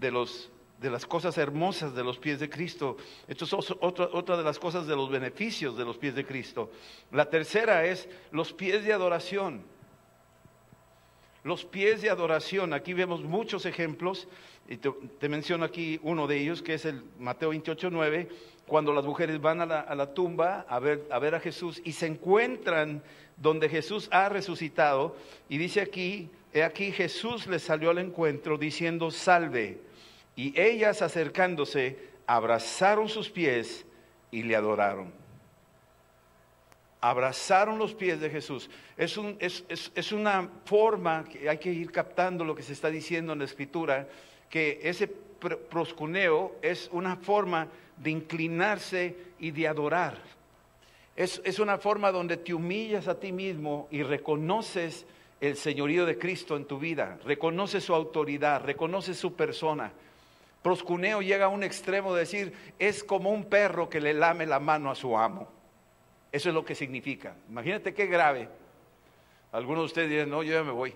de, 0.00 0.10
los, 0.10 0.50
de 0.80 0.90
las 0.90 1.06
cosas 1.06 1.38
hermosas 1.38 1.94
de 1.94 2.02
los 2.02 2.18
pies 2.18 2.40
de 2.40 2.50
Cristo. 2.50 2.96
Esto 3.28 3.44
es 3.44 3.52
otra 3.52 4.36
de 4.36 4.42
las 4.42 4.58
cosas 4.58 4.88
de 4.88 4.96
los 4.96 5.08
beneficios 5.10 5.76
de 5.76 5.84
los 5.84 5.96
pies 5.96 6.16
de 6.16 6.26
Cristo. 6.26 6.72
La 7.12 7.30
tercera 7.30 7.84
es 7.84 8.08
los 8.32 8.52
pies 8.52 8.82
de 8.84 8.92
adoración. 8.92 9.62
Los 11.44 11.64
pies 11.64 12.02
de 12.02 12.10
adoración, 12.10 12.74
aquí 12.74 12.94
vemos 12.94 13.22
muchos 13.22 13.64
ejemplos, 13.64 14.26
y 14.70 14.76
te, 14.76 15.28
menciono 15.28 15.64
aquí 15.64 15.98
uno 16.04 16.28
de 16.28 16.38
ellos, 16.38 16.62
que 16.62 16.74
es 16.74 16.84
el 16.84 17.02
Mateo 17.18 17.48
28, 17.48 17.90
9, 17.90 18.28
cuando 18.68 18.92
las 18.92 19.04
mujeres 19.04 19.40
van 19.40 19.60
a 19.60 19.66
la, 19.66 20.14
tumba 20.14 20.64
a 20.68 20.78
ver, 20.78 21.34
a 21.34 21.40
Jesús 21.40 21.82
y 21.84 21.90
se 21.90 22.06
encuentran 22.06 23.02
donde 23.36 23.68
Jesús 23.68 24.08
ha 24.12 24.28
resucitado, 24.28 25.16
y 25.48 25.58
dice 25.58 25.80
aquí, 25.80 26.30
he 26.54 26.62
aquí 26.62 26.92
Jesús 26.92 27.48
les 27.48 27.64
salió 27.64 27.90
al 27.90 27.98
encuentro 27.98 28.56
diciendo, 28.58 29.10
salve, 29.10 29.80
y 30.36 30.58
ellas 30.58 31.02
acercándose, 31.02 31.98
abrazaron 32.24 33.08
sus 33.08 33.28
pies 33.28 33.84
y 34.30 34.44
le 34.44 34.54
adoraron 34.54 35.18
abrazaron 37.02 37.78
los 37.78 37.94
pies 37.94 38.20
de 38.20 38.28
Jesús. 38.28 38.68
Es, 38.98 39.16
un, 39.16 39.38
es, 39.40 39.64
es, 39.70 40.12
una 40.12 40.50
forma 40.66 41.24
que 41.24 41.48
hay 41.48 41.56
que 41.56 41.72
ir 41.72 41.90
captando 41.90 42.44
lo 42.44 42.54
que 42.54 42.62
se 42.62 42.74
está 42.74 42.90
diciendo 42.90 43.32
en 43.32 43.38
la 43.38 43.46
escritura, 43.46 44.06
que 44.50 44.80
ese 44.82 45.06
proscuneo 45.08 46.56
es 46.60 46.90
una 46.92 47.16
forma 47.16 47.68
de 47.96 48.10
inclinarse 48.10 49.16
y 49.38 49.52
de 49.52 49.68
adorar. 49.68 50.18
Es, 51.16 51.40
es 51.44 51.58
una 51.58 51.78
forma 51.78 52.10
donde 52.10 52.36
te 52.36 52.52
humillas 52.52 53.08
a 53.08 53.18
ti 53.18 53.32
mismo 53.32 53.88
y 53.90 54.02
reconoces 54.02 55.06
el 55.40 55.56
señorío 55.56 56.04
de 56.04 56.18
Cristo 56.18 56.56
en 56.56 56.66
tu 56.66 56.78
vida, 56.78 57.18
reconoces 57.24 57.84
su 57.84 57.94
autoridad, 57.94 58.62
reconoces 58.64 59.18
su 59.18 59.34
persona. 59.34 59.92
Proscuneo 60.62 61.22
llega 61.22 61.46
a 61.46 61.48
un 61.48 61.62
extremo 61.62 62.12
de 62.14 62.20
decir, 62.20 62.52
es 62.78 63.02
como 63.02 63.30
un 63.30 63.44
perro 63.44 63.88
que 63.88 64.00
le 64.00 64.12
lame 64.12 64.44
la 64.44 64.60
mano 64.60 64.90
a 64.90 64.94
su 64.94 65.16
amo. 65.16 65.48
Eso 66.30 66.50
es 66.50 66.54
lo 66.54 66.64
que 66.64 66.74
significa. 66.74 67.34
Imagínate 67.48 67.94
qué 67.94 68.06
grave. 68.06 68.48
Algunos 69.52 69.82
de 69.82 69.86
ustedes 69.86 70.10
dirán, 70.10 70.30
no, 70.30 70.42
yo 70.42 70.52
ya 70.52 70.62
me 70.62 70.72
voy. 70.72 70.94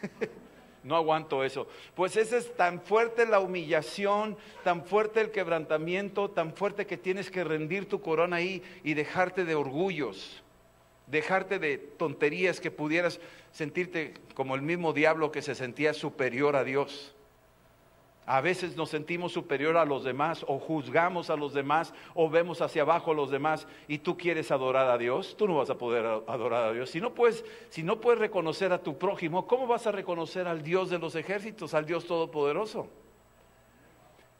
no 0.82 0.96
aguanto 0.96 1.44
eso. 1.44 1.66
Pues 1.94 2.16
esa 2.16 2.36
es 2.36 2.54
tan 2.56 2.80
fuerte 2.80 3.26
la 3.26 3.40
humillación, 3.40 4.36
tan 4.64 4.84
fuerte 4.84 5.20
el 5.20 5.30
quebrantamiento, 5.30 6.30
tan 6.30 6.54
fuerte 6.54 6.86
que 6.86 6.96
tienes 6.96 7.30
que 7.30 7.44
rendir 7.44 7.88
tu 7.88 8.00
corona 8.00 8.36
ahí 8.36 8.62
y 8.82 8.94
dejarte 8.94 9.44
de 9.44 9.54
orgullos, 9.54 10.42
dejarte 11.06 11.58
de 11.58 11.78
tonterías 11.78 12.60
que 12.60 12.70
pudieras 12.70 13.20
sentirte 13.52 14.14
como 14.34 14.54
el 14.54 14.62
mismo 14.62 14.92
diablo 14.92 15.32
que 15.32 15.42
se 15.42 15.54
sentía 15.54 15.92
superior 15.92 16.56
a 16.56 16.64
Dios. 16.64 17.14
A 18.32 18.40
veces 18.40 18.76
nos 18.76 18.90
sentimos 18.90 19.32
superior 19.32 19.76
a 19.76 19.84
los 19.84 20.04
demás 20.04 20.44
o 20.46 20.60
juzgamos 20.60 21.30
a 21.30 21.36
los 21.36 21.52
demás 21.52 21.92
o 22.14 22.30
vemos 22.30 22.62
hacia 22.62 22.82
abajo 22.82 23.10
a 23.10 23.14
los 23.14 23.28
demás 23.28 23.66
y 23.88 23.98
tú 23.98 24.16
quieres 24.16 24.52
adorar 24.52 24.88
a 24.88 24.96
Dios, 24.98 25.36
tú 25.36 25.48
no 25.48 25.56
vas 25.56 25.68
a 25.68 25.76
poder 25.76 26.06
adorar 26.06 26.68
a 26.68 26.72
Dios. 26.72 26.90
Si 26.90 27.00
no 27.00 27.12
puedes, 27.12 27.44
si 27.70 27.82
no 27.82 28.00
puedes 28.00 28.20
reconocer 28.20 28.72
a 28.72 28.84
tu 28.84 28.96
prójimo, 28.96 29.48
¿cómo 29.48 29.66
vas 29.66 29.88
a 29.88 29.90
reconocer 29.90 30.46
al 30.46 30.62
Dios 30.62 30.90
de 30.90 31.00
los 31.00 31.16
ejércitos, 31.16 31.74
al 31.74 31.86
Dios 31.86 32.06
todopoderoso? 32.06 32.86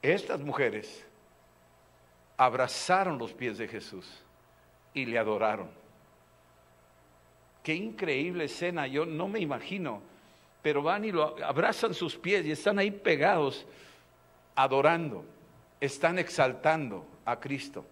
Estas 0.03 0.41
mujeres 0.41 1.05
abrazaron 2.37 3.19
los 3.19 3.33
pies 3.33 3.59
de 3.59 3.67
Jesús 3.67 4.09
y 4.95 5.05
le 5.05 5.19
adoraron. 5.19 5.69
Qué 7.65 7.75
increíble 7.75 8.45
escena, 8.45 8.87
yo 8.87 9.05
no 9.05 9.27
me 9.27 9.41
imagino 9.41 10.01
pero 10.63 10.83
van 10.83 11.05
y 11.05 11.13
lo 11.13 11.37
abrazan 11.45 11.95
sus 11.95 12.17
pies 12.17 12.45
y 12.47 12.53
están 12.53 12.79
ahí 12.79 12.91
pegados 12.91 13.67
adorando, 14.55 15.25
están 15.81 16.19
exaltando 16.19 17.05
a 17.25 17.39
Cristo. 17.39 17.85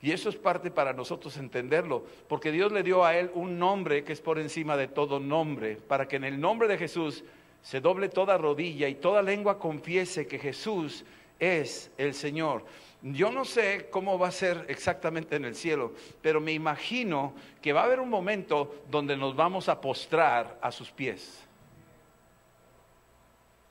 Y 0.00 0.12
eso 0.12 0.28
es 0.28 0.36
parte 0.36 0.70
para 0.70 0.92
nosotros 0.92 1.36
entenderlo, 1.36 2.04
porque 2.28 2.52
Dios 2.52 2.70
le 2.70 2.82
dio 2.82 3.04
a 3.04 3.16
él 3.16 3.30
un 3.34 3.58
nombre 3.58 4.04
que 4.04 4.12
es 4.12 4.20
por 4.20 4.38
encima 4.38 4.76
de 4.76 4.86
todo 4.86 5.18
nombre, 5.18 5.76
para 5.76 6.06
que 6.06 6.16
en 6.16 6.24
el 6.24 6.40
nombre 6.40 6.68
de 6.68 6.78
Jesús 6.78 7.24
se 7.62 7.80
doble 7.80 8.08
toda 8.08 8.38
rodilla 8.38 8.88
y 8.88 8.94
toda 8.94 9.22
lengua 9.22 9.58
confiese 9.58 10.26
que 10.26 10.38
Jesús 10.38 11.04
es 11.40 11.90
el 11.98 12.14
Señor. 12.14 12.64
Yo 13.00 13.30
no 13.30 13.44
sé 13.44 13.88
cómo 13.90 14.18
va 14.18 14.28
a 14.28 14.32
ser 14.32 14.66
exactamente 14.68 15.36
en 15.36 15.44
el 15.44 15.54
cielo, 15.54 15.92
pero 16.20 16.40
me 16.40 16.52
imagino 16.52 17.32
que 17.62 17.72
va 17.72 17.82
a 17.82 17.84
haber 17.84 18.00
un 18.00 18.08
momento 18.08 18.82
donde 18.90 19.16
nos 19.16 19.36
vamos 19.36 19.68
a 19.68 19.80
postrar 19.80 20.58
a 20.60 20.72
sus 20.72 20.90
pies. 20.90 21.44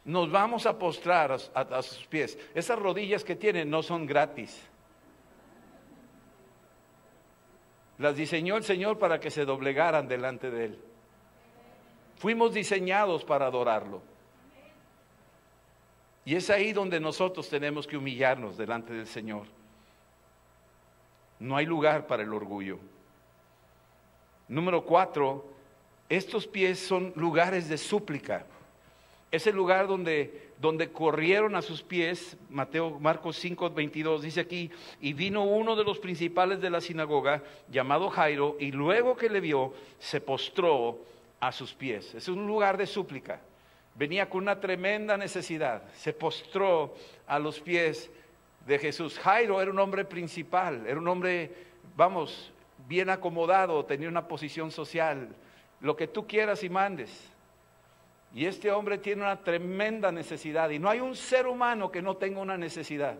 Nos 0.06 0.32
vamos 0.32 0.66
a 0.66 0.80
postrar 0.80 1.34
a, 1.54 1.82
sus 1.82 2.06
pies. 2.08 2.40
Esas 2.56 2.80
rodillas 2.80 3.26
que 3.26 3.36
tienen 3.36 3.70
no 3.70 3.84
son 3.84 4.06
gratis. 4.06 4.64
Las 7.98 8.16
diseñó 8.16 8.56
el 8.56 8.64
Señor 8.64 8.98
para 8.98 9.20
que 9.20 9.30
se 9.30 9.44
doblegaran 9.44 10.08
delante 10.08 10.50
de 10.50 10.66
Él. 10.66 10.80
Fuimos 12.16 12.54
diseñados 12.54 13.26
para 13.26 13.48
adorarlo. 13.48 14.02
Y 16.28 16.36
es 16.36 16.50
ahí 16.50 16.74
donde 16.74 17.00
nosotros 17.00 17.48
tenemos 17.48 17.88
que 17.88 17.96
humillarnos 17.96 18.58
delante 18.58 18.92
del 18.92 19.08
Señor. 19.08 19.44
No 21.40 21.56
hay 21.56 21.66
lugar 21.66 22.06
para 22.06 22.24
el 22.24 22.34
orgullo. 22.34 22.80
Número 24.50 24.84
cuatro, 24.84 25.46
estos 26.10 26.46
pies 26.46 26.80
son 26.80 27.14
lugares 27.16 27.70
de 27.70 27.78
súplica. 27.78 28.46
Es 29.32 29.48
el 29.48 29.56
lugar 29.56 29.88
donde, 29.88 30.52
donde 30.60 30.92
corrieron 30.92 31.56
a 31.56 31.62
sus 31.62 31.82
pies, 31.82 32.36
Mateo, 32.50 33.00
Marcos 33.00 33.38
5, 33.38 33.70
22, 33.70 34.22
dice 34.22 34.42
aquí, 34.42 34.70
y 35.00 35.14
vino 35.14 35.46
uno 35.46 35.78
de 35.78 35.86
los 35.86 35.98
principales 35.98 36.60
de 36.60 36.70
la 36.70 36.82
sinagoga, 36.82 37.42
llamado 37.70 38.10
Jairo, 38.10 38.58
y 38.60 38.74
luego 38.74 39.16
que 39.16 39.30
le 39.30 39.40
vio, 39.40 39.74
se 39.98 40.20
postró 40.20 41.00
a 41.40 41.54
sus 41.54 41.74
pies. 41.74 42.14
Es 42.16 42.28
un 42.28 42.46
lugar 42.46 42.76
de 42.76 42.86
súplica 42.86 43.40
venía 43.98 44.30
con 44.30 44.44
una 44.44 44.60
tremenda 44.60 45.18
necesidad, 45.18 45.82
se 45.96 46.14
postró 46.14 46.94
a 47.26 47.40
los 47.40 47.60
pies 47.60 48.10
de 48.66 48.78
Jesús. 48.78 49.18
Jairo 49.20 49.60
era 49.62 49.72
un 49.72 49.80
hombre 49.80 50.06
principal, 50.06 50.86
era 50.86 51.00
un 51.00 51.08
hombre, 51.08 51.52
vamos, 51.96 52.54
bien 52.88 53.10
acomodado, 53.10 53.84
tenía 53.86 54.08
una 54.08 54.28
posición 54.28 54.70
social, 54.70 55.30
lo 55.82 55.96
que 55.96 56.08
tú 56.08 56.28
quieras 56.28 56.64
y 56.64 56.70
mandes. 56.70 57.32
Y 58.36 58.46
este 58.46 58.72
hombre 58.72 59.00
tiene 59.00 59.24
una 59.24 59.42
tremenda 59.42 60.12
necesidad 60.12 60.70
y 60.70 60.78
no 60.78 60.90
hay 60.90 61.00
un 61.00 61.16
ser 61.16 61.48
humano 61.48 61.92
que 61.92 62.02
no 62.02 62.18
tenga 62.18 62.40
una 62.40 62.58
necesidad. 62.58 63.16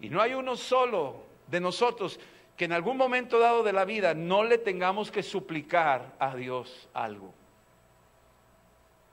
Y 0.00 0.08
no 0.08 0.22
hay 0.22 0.32
uno 0.32 0.56
solo 0.56 1.24
de 1.48 1.60
nosotros 1.60 2.18
que 2.56 2.64
en 2.64 2.72
algún 2.72 2.96
momento 2.96 3.38
dado 3.38 3.62
de 3.62 3.74
la 3.74 3.84
vida 3.84 4.14
no 4.14 4.42
le 4.42 4.56
tengamos 4.56 5.10
que 5.10 5.22
suplicar 5.22 6.14
a 6.18 6.34
Dios 6.34 6.88
algo 6.94 7.34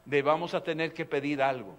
de 0.06 0.22
vamos 0.22 0.54
a 0.54 0.64
tener 0.64 0.94
que 0.94 1.06
pedir 1.06 1.42
algo. 1.42 1.76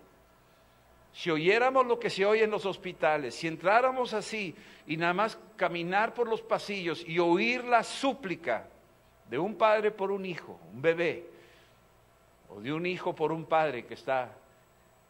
Si 1.12 1.31
oyéramos 1.31 1.87
lo 1.87 1.99
que 2.00 2.11
se 2.11 2.26
oye 2.26 2.43
en 2.43 2.50
los 2.50 2.66
hospitales, 2.66 3.37
si 3.37 3.47
entráramos 3.47 4.12
así 4.14 4.54
y 4.87 4.97
nada 4.97 5.14
más 5.14 5.38
caminar 5.57 6.12
por 6.12 6.28
los 6.28 6.43
pasillos 6.43 7.04
y 7.07 7.21
oír 7.21 7.64
la 7.64 7.85
súplica 7.85 8.66
de 9.31 9.38
un 9.38 9.54
padre 9.54 9.93
por 9.93 10.11
un 10.11 10.26
hijo, 10.26 10.59
un 10.73 10.83
bebé, 10.83 11.26
o 12.49 12.61
de 12.61 12.73
un 12.73 12.85
hijo 12.85 13.14
por 13.14 13.33
un 13.33 13.45
padre 13.45 13.87
que 13.87 13.95
está 13.95 14.33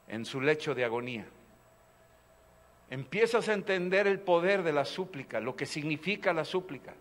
en 0.07 0.25
su 0.25 0.41
lecho 0.41 0.75
de 0.75 0.85
agonía, 0.85 1.27
empiezas 2.91 3.49
a 3.49 3.55
entender 3.55 4.07
el 4.07 4.21
poder 4.21 4.63
de 4.63 4.73
la 4.73 4.85
súplica, 4.85 5.41
lo 5.41 5.57
que 5.57 5.67
significa 5.67 6.33
la 6.33 6.45
súplica. 6.45 6.95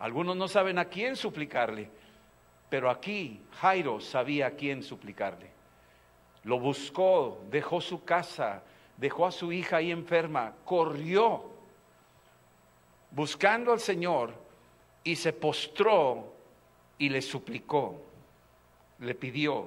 Algunos 0.00 0.36
no 0.36 0.48
saben 0.48 0.78
a 0.78 0.86
quién 0.86 1.14
suplicarle, 1.14 1.88
pero 2.72 2.88
aquí 2.88 3.38
Jairo 3.60 4.00
sabía 4.00 4.46
a 4.46 4.50
quién 4.52 4.82
suplicarle. 4.82 5.50
Lo 6.44 6.58
buscó, 6.58 7.42
dejó 7.50 7.82
su 7.82 8.02
casa, 8.02 8.62
dejó 8.96 9.26
a 9.26 9.30
su 9.30 9.52
hija 9.52 9.76
ahí 9.76 9.90
enferma, 9.90 10.54
corrió 10.64 11.50
buscando 13.10 13.74
al 13.74 13.80
Señor 13.80 14.32
y 15.04 15.16
se 15.16 15.34
postró 15.34 16.32
y 16.96 17.10
le 17.10 17.20
suplicó, 17.20 18.00
le 19.00 19.14
pidió. 19.16 19.66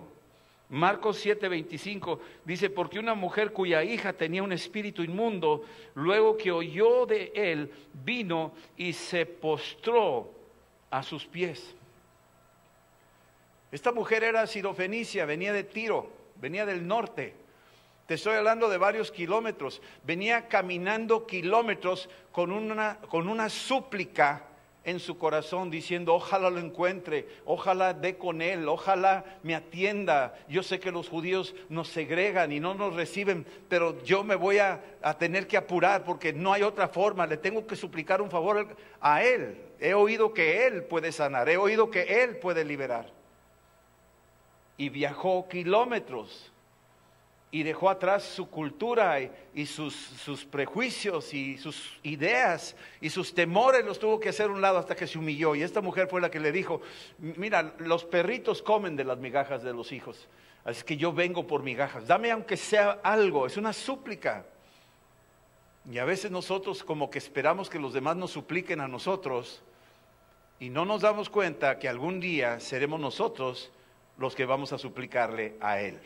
Marcos 0.70 1.24
7:25 1.24 2.18
dice, 2.44 2.72
porque 2.72 2.98
una 2.98 3.14
mujer 3.14 3.54
cuya 3.54 3.84
hija 3.84 4.14
tenía 4.14 4.42
un 4.42 4.52
espíritu 4.52 5.04
inmundo, 5.04 5.64
luego 5.94 6.38
que 6.38 6.52
oyó 6.52 7.06
de 7.06 7.32
él, 7.36 7.72
vino 8.04 8.52
y 8.76 8.94
se 8.94 9.28
postró 9.28 10.32
a 10.90 11.04
sus 11.04 11.28
pies. 11.28 11.76
Esta 13.72 13.91
mujer 13.91 14.24
era 14.24 14.48
sirofenicia, 14.48 15.25
venía 15.25 15.53
de 15.53 15.63
Tiro, 15.63 16.10
venía 16.36 16.65
del 16.65 16.88
norte. 16.88 17.34
Te 18.07 18.13
estoy 18.13 18.36
hablando 18.36 18.69
de 18.69 18.77
varios 18.77 19.12
kilómetros. 19.12 19.81
Venía 20.03 20.48
caminando 20.48 21.25
kilómetros 21.25 22.07
con 22.31 22.51
una, 22.51 23.00
con 23.10 23.27
una 23.27 23.50
súplica 23.50 24.43
en 24.84 25.00
su 25.00 25.17
corazón 25.17 25.72
diciendo, 25.72 26.13
ojalá 26.13 26.51
lo 26.51 26.60
encuentre, 26.60 27.27
ojalá 27.45 27.95
dé 27.95 28.17
con 28.17 28.43
él, 28.43 28.69
ojalá 28.69 29.25
me 29.41 29.55
atienda. 29.55 30.38
Yo 30.48 30.62
sé 30.62 30.79
que 30.79 30.91
los 30.91 31.10
judíos 31.10 31.55
nos 31.69 31.88
segregan 31.88 32.51
y 32.51 32.60
no 32.60 32.75
nos 32.75 32.93
reciben, 32.93 33.48
pero 33.67 34.03
yo 34.03 34.24
me 34.24 34.36
voy 34.36 34.60
a, 34.60 34.79
a, 35.01 35.17
tener 35.17 35.48
que 35.48 35.57
apurar 35.57 36.03
porque 36.03 36.31
no 36.31 36.53
hay 36.53 36.62
otra 36.62 36.88
forma, 36.88 37.25
le 37.25 37.38
tengo 37.38 37.65
que 37.65 37.75
suplicar 37.75 38.22
un 38.22 38.29
favor 38.29 38.77
a 39.01 39.24
él. 39.24 39.57
He 39.79 39.95
oído 39.95 40.31
que 40.31 40.67
él 40.67 40.84
puede 40.84 41.12
sanar, 41.12 41.50
he 41.50 41.57
oído 41.57 41.89
que 41.89 42.24
él 42.24 42.38
puede 42.38 42.63
liberar. 42.63 43.14
Y 44.77 44.89
viajó 44.89 45.48
kilómetros 45.48 46.51
y 47.55 47.63
dejó 47.63 47.89
atrás 47.89 48.24
su 48.24 48.50
cultura 48.50 49.17
y, 49.53 49.65
sus, 49.65 49.96
sus, 49.96 50.44
prejuicios 50.44 51.34
y 51.34 51.58
sus 51.58 51.98
ideas 52.03 52.75
y 53.00 53.10
sus 53.10 53.34
temores, 53.34 53.86
los 53.86 53.98
tuvo 53.98 54.20
que 54.20 54.27
hacer 54.27 54.51
un 54.51 54.62
lado 54.62 54.77
hasta 54.77 54.94
que 54.94 55.08
se 55.08 55.17
humilló. 55.17 55.55
Y 55.55 55.63
esta 55.63 55.79
mujer 55.79 56.10
fue 56.10 56.20
la 56.20 56.29
que 56.29 56.41
le 56.41 56.51
dijo, 56.51 56.82
mira, 57.17 57.74
los 57.77 58.03
perritos 58.03 58.62
comen 58.62 58.98
de 58.98 59.05
las 59.05 59.20
migajas 59.20 59.63
de 59.63 59.74
los 59.74 59.94
hijos, 59.94 60.27
así 60.65 60.84
que 60.84 60.98
yo 60.98 61.13
vengo 61.13 61.48
por 61.48 61.63
migajas, 61.63 62.08
dame 62.08 62.29
aunque 62.29 62.58
sea 62.58 63.00
algo, 63.03 63.48
es 63.48 63.55
una 63.55 63.72
súplica. 63.72 64.46
Y 65.89 65.98
a 66.00 66.03
veces 66.03 66.32
nosotros 66.32 66.84
como 66.84 67.10
que 67.10 67.20
esperamos 67.20 67.70
que 67.70 67.79
los 67.79 67.94
demás 67.94 68.17
nos 68.17 68.32
supliquen 68.32 68.82
a 68.82 68.89
nosotros 68.89 69.62
y 70.60 70.70
no 70.70 70.84
nos 70.84 71.03
damos 71.03 71.29
cuenta 71.29 71.79
que 71.79 71.88
algún 71.88 72.20
día 72.20 72.60
seremos 72.60 73.00
nosotros 73.00 73.72
los 74.17 74.36
que 74.36 74.45
vamos 74.45 74.74
a 74.74 74.77
suplicarle 74.77 75.55
a 75.60 75.79
Él. 75.79 76.00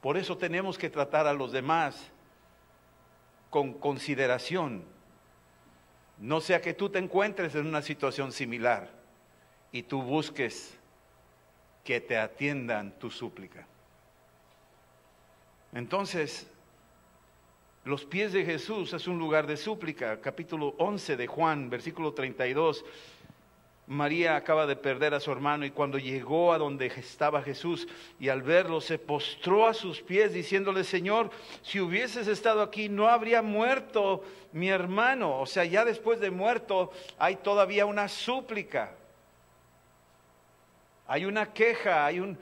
Por 0.00 0.16
eso 0.16 0.36
tenemos 0.36 0.78
que 0.78 0.88
tratar 0.88 1.26
a 1.26 1.32
los 1.32 1.52
demás 1.52 2.10
con 3.50 3.74
consideración. 3.74 4.84
No 6.18 6.40
sea 6.40 6.60
que 6.60 6.74
tú 6.74 6.88
te 6.88 6.98
encuentres 6.98 7.54
en 7.54 7.66
una 7.66 7.82
situación 7.82 8.32
similar 8.32 8.90
y 9.72 9.82
tú 9.82 10.02
busques 10.02 10.78
que 11.84 12.00
te 12.00 12.16
atiendan 12.16 12.98
tu 12.98 13.10
súplica. 13.10 13.66
Entonces, 15.72 16.50
los 17.84 18.04
pies 18.04 18.32
de 18.32 18.44
Jesús 18.44 18.92
es 18.92 19.06
un 19.06 19.18
lugar 19.18 19.46
de 19.46 19.56
súplica. 19.56 20.20
Capítulo 20.20 20.74
11 20.78 21.16
de 21.16 21.26
Juan, 21.26 21.70
versículo 21.70 22.12
32. 22.12 22.84
María 23.90 24.36
acaba 24.36 24.68
de 24.68 24.76
perder 24.76 25.14
a 25.14 25.20
su 25.20 25.32
hermano 25.32 25.66
y 25.66 25.72
cuando 25.72 25.98
llegó 25.98 26.52
a 26.52 26.58
donde 26.58 26.86
estaba 26.86 27.42
Jesús 27.42 27.88
y 28.20 28.28
al 28.28 28.40
verlo 28.40 28.80
se 28.80 29.00
postró 29.00 29.66
a 29.66 29.74
sus 29.74 30.00
pies 30.00 30.32
diciéndole, 30.32 30.84
Señor, 30.84 31.28
si 31.60 31.80
hubieses 31.80 32.28
estado 32.28 32.62
aquí 32.62 32.88
no 32.88 33.08
habría 33.08 33.42
muerto 33.42 34.22
mi 34.52 34.68
hermano. 34.68 35.40
O 35.40 35.46
sea, 35.46 35.64
ya 35.64 35.84
después 35.84 36.20
de 36.20 36.30
muerto 36.30 36.92
hay 37.18 37.34
todavía 37.34 37.84
una 37.84 38.06
súplica. 38.06 38.94
Hay 41.12 41.24
una 41.24 41.52
queja, 41.52 42.06
hay, 42.06 42.20
un, 42.20 42.38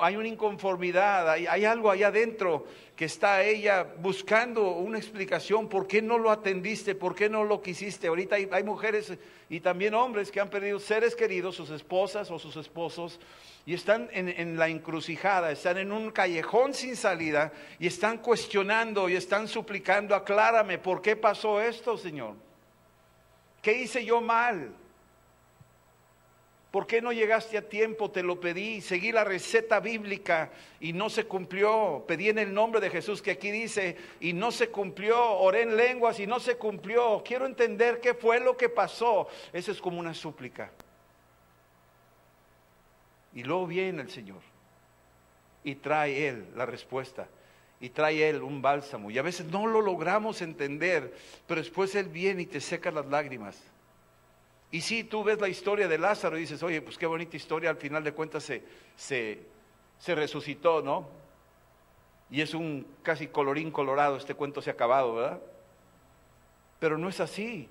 hay 0.00 0.14
una 0.14 0.28
inconformidad, 0.28 1.28
hay, 1.28 1.64
algo 1.64 1.90
allá 1.90 2.06
adentro 2.06 2.64
que 2.94 3.06
está 3.06 3.42
ella 3.42 3.84
buscando 3.98 4.70
una 4.74 4.96
explicación. 4.96 5.68
¿Por 5.68 5.88
qué 5.88 6.00
no 6.00 6.18
lo 6.18 6.30
atendiste? 6.30 6.94
¿Por 6.94 7.16
qué 7.16 7.28
no 7.28 7.42
lo 7.42 7.60
quisiste? 7.60 8.06
Ahorita 8.06 8.36
hay, 8.36 8.48
hay 8.52 8.62
mujeres 8.62 9.12
y 9.50 9.58
también 9.58 9.94
hombres 9.94 10.30
que 10.30 10.38
han 10.38 10.50
perdido 10.50 10.78
seres 10.78 11.16
queridos, 11.16 11.56
sus 11.56 11.70
esposas 11.70 12.30
o 12.30 12.38
sus 12.38 12.54
esposos, 12.54 13.18
y 13.66 13.74
están 13.74 14.08
en, 14.12 14.28
en 14.28 14.56
la 14.56 14.68
encrucijada, 14.68 15.50
están 15.50 15.78
en 15.78 15.90
un 15.90 16.12
callejón 16.12 16.74
sin 16.74 16.94
salida 16.94 17.52
y 17.80 17.88
están 17.88 18.18
cuestionando 18.18 19.08
y 19.08 19.16
están 19.16 19.48
suplicando, 19.48 20.14
aclárame, 20.14 20.78
¿por 20.78 21.02
qué 21.02 21.16
pasó 21.16 21.60
esto, 21.60 21.96
Señor? 21.96 22.36
¿Qué 23.60 23.72
hice 23.82 24.04
yo 24.04 24.20
mal? 24.20 24.76
¿Por 26.72 26.86
qué 26.86 27.02
no 27.02 27.12
llegaste 27.12 27.58
a 27.58 27.68
tiempo? 27.68 28.10
Te 28.10 28.22
lo 28.22 28.40
pedí, 28.40 28.80
seguí 28.80 29.12
la 29.12 29.24
receta 29.24 29.78
bíblica 29.78 30.50
y 30.80 30.94
no 30.94 31.10
se 31.10 31.26
cumplió. 31.26 32.02
Pedí 32.08 32.30
en 32.30 32.38
el 32.38 32.54
nombre 32.54 32.80
de 32.80 32.88
Jesús 32.88 33.20
que 33.20 33.32
aquí 33.32 33.50
dice 33.50 33.98
y 34.20 34.32
no 34.32 34.50
se 34.50 34.70
cumplió. 34.70 35.32
Oré 35.32 35.62
en 35.62 35.76
lenguas 35.76 36.18
y 36.18 36.26
no 36.26 36.40
se 36.40 36.56
cumplió. 36.56 37.22
Quiero 37.22 37.44
entender 37.44 38.00
qué 38.00 38.14
fue 38.14 38.40
lo 38.40 38.56
que 38.56 38.70
pasó. 38.70 39.28
Eso 39.52 39.70
es 39.70 39.82
como 39.82 40.00
una 40.00 40.14
súplica. 40.14 40.72
Y 43.34 43.42
luego 43.42 43.66
viene 43.66 44.00
el 44.00 44.10
Señor 44.10 44.40
y 45.64 45.74
trae 45.74 46.26
Él 46.26 46.46
la 46.56 46.64
respuesta. 46.64 47.28
Y 47.80 47.90
trae 47.90 48.30
Él 48.30 48.42
un 48.42 48.62
bálsamo. 48.62 49.10
Y 49.10 49.18
a 49.18 49.22
veces 49.22 49.44
no 49.44 49.66
lo 49.66 49.82
logramos 49.82 50.40
entender, 50.40 51.12
pero 51.46 51.60
después 51.60 51.94
Él 51.96 52.08
viene 52.08 52.42
y 52.42 52.46
te 52.46 52.62
seca 52.62 52.90
las 52.90 53.04
lágrimas. 53.04 53.62
Y 54.72 54.80
si 54.80 55.04
tú 55.04 55.22
ves 55.22 55.38
la 55.38 55.48
historia 55.48 55.86
de 55.86 55.98
Lázaro 55.98 56.38
y 56.38 56.40
dices, 56.40 56.62
oye, 56.62 56.80
pues 56.80 56.96
qué 56.96 57.04
bonita 57.04 57.36
historia, 57.36 57.68
al 57.68 57.76
final 57.76 58.02
de 58.02 58.12
cuentas 58.12 58.42
se, 58.42 58.64
se, 58.96 60.14
resucitó, 60.14 60.80
¿no? 60.80 61.06
Y 62.30 62.40
es 62.40 62.54
un 62.54 62.86
casi 63.02 63.26
colorín 63.26 63.70
colorado, 63.70 64.16
este 64.16 64.34
cuento 64.34 64.62
se 64.62 64.70
ha 64.70 64.72
acabado, 64.72 65.14
¿verdad? 65.14 65.42
Pero 66.80 66.96
no 66.96 67.10
es 67.10 67.20
así. 67.20 67.68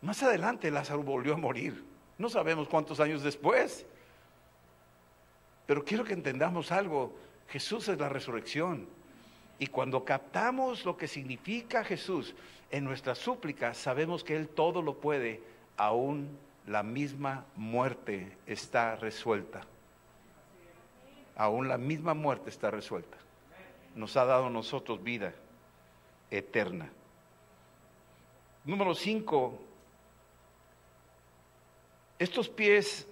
Más 0.00 0.20
adelante 0.24 0.68
Lázaro 0.72 1.04
volvió 1.04 1.34
a 1.34 1.38
morir. 1.38 1.84
No 2.18 2.28
sabemos 2.28 2.66
cuántos 2.66 2.98
años 2.98 3.22
después. 3.22 3.86
Pero 5.66 5.84
quiero 5.84 6.02
que 6.02 6.12
entendamos 6.12 6.72
algo. 6.72 7.14
Jesús 7.48 7.86
es 7.86 7.98
la 8.00 8.08
resurrección. 8.08 8.88
Y 9.60 9.68
cuando 9.68 10.04
captamos 10.04 10.84
lo 10.84 10.96
que 10.96 11.06
significa 11.06 11.84
Jesús 11.84 12.34
en 12.72 12.82
nuestra 12.82 13.14
súplica, 13.14 13.74
sabemos 13.74 14.24
que 14.24 14.34
Él 14.34 14.48
todo 14.48 14.82
lo 14.82 14.94
puede 14.94 15.51
aún 15.76 16.38
la 16.66 16.82
misma 16.82 17.44
muerte 17.56 18.36
está 18.46 18.96
resuelta. 18.96 19.62
Aún 21.36 21.68
la 21.68 21.78
misma 21.78 22.14
muerte 22.14 22.50
está 22.50 22.70
resuelta. 22.70 23.16
Nos 23.94 24.16
ha 24.16 24.24
dado 24.24 24.46
a 24.46 24.50
nosotros 24.50 25.02
vida 25.02 25.34
eterna. 26.30 26.90
Número 28.64 28.94
cinco, 28.94 29.58
estos 32.18 32.48
pies 32.48 33.08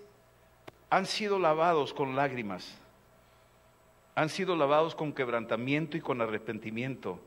han 0.88 1.06
sido 1.06 1.38
lavados 1.38 1.92
con 1.92 2.14
lágrimas, 2.14 2.78
han 4.14 4.28
sido 4.28 4.54
lavados 4.54 4.94
con 4.94 5.12
quebrantamiento 5.12 5.96
y 5.96 6.00
con 6.00 6.20
arrepentimiento. 6.20 7.18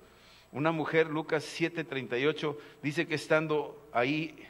Una 0.54 0.72
mujer, 0.72 1.08
Lucas 1.08 1.44
7:38, 1.44 2.58
dice 2.82 3.08
que 3.08 3.16
estando 3.16 3.90
ahí 3.92 4.48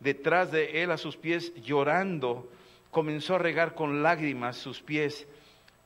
detrás 0.00 0.50
de 0.52 0.82
él 0.82 0.90
a 0.90 0.98
sus 0.98 1.16
pies, 1.16 1.54
llorando, 1.62 2.48
comenzó 2.90 3.34
a 3.34 3.38
regar 3.38 3.74
con 3.74 4.02
lágrimas 4.02 4.56
sus 4.56 4.82
pies 4.82 5.26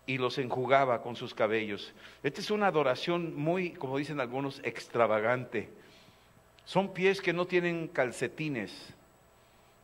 y 0.07 0.19
los 0.19 0.39
enjugaba 0.39 1.03
con 1.03 1.17
sus 1.17 1.35
cabellos. 1.35 1.95
Esta 2.23 2.41
es 2.41 2.51
una 2.51 2.67
adoración 2.67 3.35
muy, 3.35 3.71
como 3.71 3.99
dicen 3.99 4.21
algunos, 4.21 4.61
extravagante. 4.65 5.69
Son 6.65 6.93
pies 6.93 7.21
que 7.21 7.33
no 7.33 7.47
tienen 7.47 7.89
calcetines. 7.89 8.95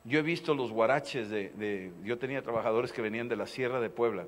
Yo 0.04 0.18
he 0.20 0.22
visto 0.22 0.54
los 0.54 0.70
guaraches 0.70 1.28
de, 1.28 1.92
yo 2.04 2.18
tenía 2.18 2.42
trabajadores 2.42 2.92
que 2.92 3.02
venían 3.02 3.28
de 3.28 3.36
la 3.36 3.46
Sierra 3.46 3.80
de 3.80 3.90
Puebla 3.90 4.26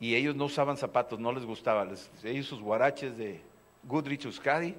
y 0.00 0.14
ellos 0.14 0.34
no 0.36 0.46
usaban 0.46 0.76
zapatos, 0.76 1.18
no 1.18 1.32
les 1.32 1.44
gustaba. 1.44 1.86
ellos 2.24 2.46
sus 2.46 2.60
guaraches 2.60 3.16
de 3.16 3.40
Goodrich 3.84 4.24
Euskadi, 4.24 4.74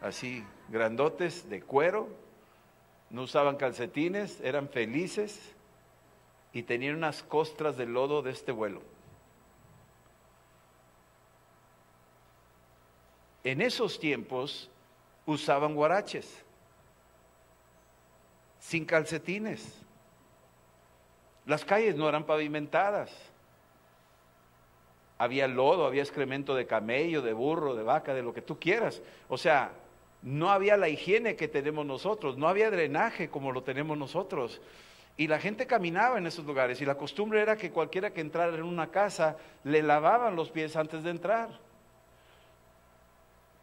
así 0.00 0.44
grandotes, 0.68 1.48
de 1.48 1.62
cuero, 1.62 2.08
no 3.10 3.22
usaban 3.22 3.56
calcetines, 3.56 4.40
eran 4.40 4.68
felices 4.68 5.54
y 6.52 6.62
tenían 6.62 6.96
unas 6.96 7.22
costras 7.22 7.76
de 7.76 7.86
lodo 7.86 8.22
de 8.22 8.30
este 8.32 8.52
vuelo. 8.52 8.82
En 13.44 13.60
esos 13.60 14.00
tiempos 14.00 14.70
usaban 15.24 15.74
guaraches. 15.74 16.42
sin 18.58 18.84
calcetines. 18.84 19.80
Las 21.44 21.64
calles 21.64 21.94
no 21.94 22.08
eran 22.08 22.24
pavimentadas. 22.24 23.12
Había 25.18 25.46
lodo, 25.46 25.86
había 25.86 26.02
excremento 26.02 26.56
de 26.56 26.66
camello, 26.66 27.22
de 27.22 27.32
burro, 27.32 27.76
de 27.76 27.84
vaca, 27.84 28.12
de 28.12 28.24
lo 28.24 28.34
que 28.34 28.42
tú 28.42 28.58
quieras. 28.58 29.00
O 29.28 29.38
sea, 29.38 29.70
no 30.22 30.50
había 30.50 30.76
la 30.76 30.88
higiene 30.88 31.36
que 31.36 31.48
tenemos 31.48 31.86
nosotros, 31.86 32.36
no 32.36 32.48
había 32.48 32.70
drenaje 32.70 33.28
como 33.28 33.52
lo 33.52 33.62
tenemos 33.62 33.96
nosotros. 33.96 34.60
Y 35.16 35.28
la 35.28 35.38
gente 35.38 35.66
caminaba 35.66 36.18
en 36.18 36.26
esos 36.26 36.44
lugares 36.44 36.80
y 36.80 36.84
la 36.84 36.96
costumbre 36.96 37.40
era 37.40 37.56
que 37.56 37.70
cualquiera 37.70 38.12
que 38.12 38.20
entrara 38.20 38.54
en 38.54 38.62
una 38.62 38.90
casa 38.90 39.36
le 39.64 39.82
lavaban 39.82 40.36
los 40.36 40.50
pies 40.50 40.76
antes 40.76 41.02
de 41.02 41.10
entrar. 41.10 41.48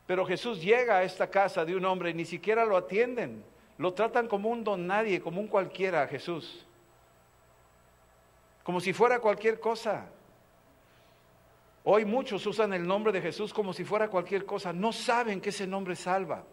Pero 0.08 0.26
Jesús 0.26 0.62
llega 0.62 0.98
a 0.98 1.04
esta 1.04 1.30
casa 1.30 1.64
de 1.64 1.76
un 1.76 1.86
hombre 1.86 2.10
y 2.10 2.14
ni 2.14 2.26
siquiera 2.26 2.66
lo 2.66 2.76
atienden. 2.76 3.44
Lo 3.78 3.94
tratan 3.94 4.28
como 4.28 4.50
un 4.50 4.64
don 4.64 4.88
nadie, 4.88 5.22
como 5.22 5.40
un 5.40 5.48
cualquiera 5.48 6.08
Jesús. 6.08 6.66
Como 8.64 8.80
si 8.80 8.94
fuera 8.94 9.20
cualquier 9.20 9.60
cosa. 9.60 10.06
Hoy 11.86 12.06
muchos 12.06 12.46
usan 12.46 12.74
el 12.74 12.88
nombre 12.88 13.12
de 13.12 13.22
Jesús 13.22 13.54
como 13.54 13.74
si 13.74 13.84
fuera 13.84 14.10
cualquier 14.10 14.46
cosa. 14.46 14.72
No 14.72 14.94
saben 14.94 15.42
que 15.42 15.50
ese 15.50 15.68
nombre 15.68 15.96
salva. 15.96 16.46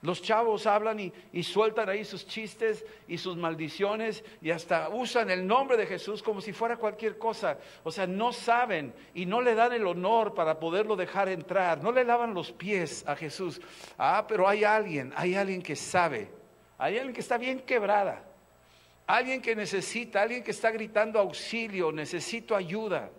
Los 0.00 0.22
chavos 0.22 0.66
hablan 0.66 1.00
y, 1.32 1.42
sueltan 1.42 1.88
ahí 1.88 2.04
sus 2.04 2.24
chistes 2.24 2.84
y 3.08 3.18
sus 3.18 3.36
maldiciones 3.36 4.22
y 4.40 4.50
hasta 4.50 4.90
usan 4.90 5.28
el 5.28 5.44
nombre 5.44 5.76
de 5.76 5.86
Jesús 5.86 6.22
como 6.22 6.40
si 6.40 6.52
fuera 6.52 6.76
cualquier 6.76 7.18
cosa. 7.18 7.58
O 7.82 7.90
sea, 7.90 8.06
no 8.06 8.32
saben 8.32 8.94
y 9.12 9.26
no 9.26 9.40
le 9.40 9.56
dan 9.56 9.72
el 9.72 9.86
honor 9.86 10.34
para 10.34 10.60
poderlo 10.60 10.94
dejar 10.94 11.28
entrar. 11.28 11.82
No 11.82 11.90
le 11.90 12.04
lavan 12.04 12.32
los 12.32 12.52
pies 12.52 13.04
a 13.08 13.16
Jesús. 13.16 13.60
Ah, 13.96 14.24
pero 14.28 14.46
hay 14.46 14.62
alguien, 14.62 15.12
hay 15.16 15.34
alguien 15.34 15.62
que 15.62 15.74
sabe. 15.74 16.30
Hay 16.76 16.96
alguien 16.96 17.14
que 17.14 17.20
está 17.20 17.36
bien 17.36 17.58
quebrada. 17.60 18.27
Alguien 19.08 19.40
que 19.40 19.56
necesita, 19.56 20.20
alguien 20.20 20.44
que 20.44 20.50
está 20.50 20.70
gritando 20.70 21.18
auxilio, 21.18 21.90
necesito 21.90 22.54
ayuda 22.54 23.10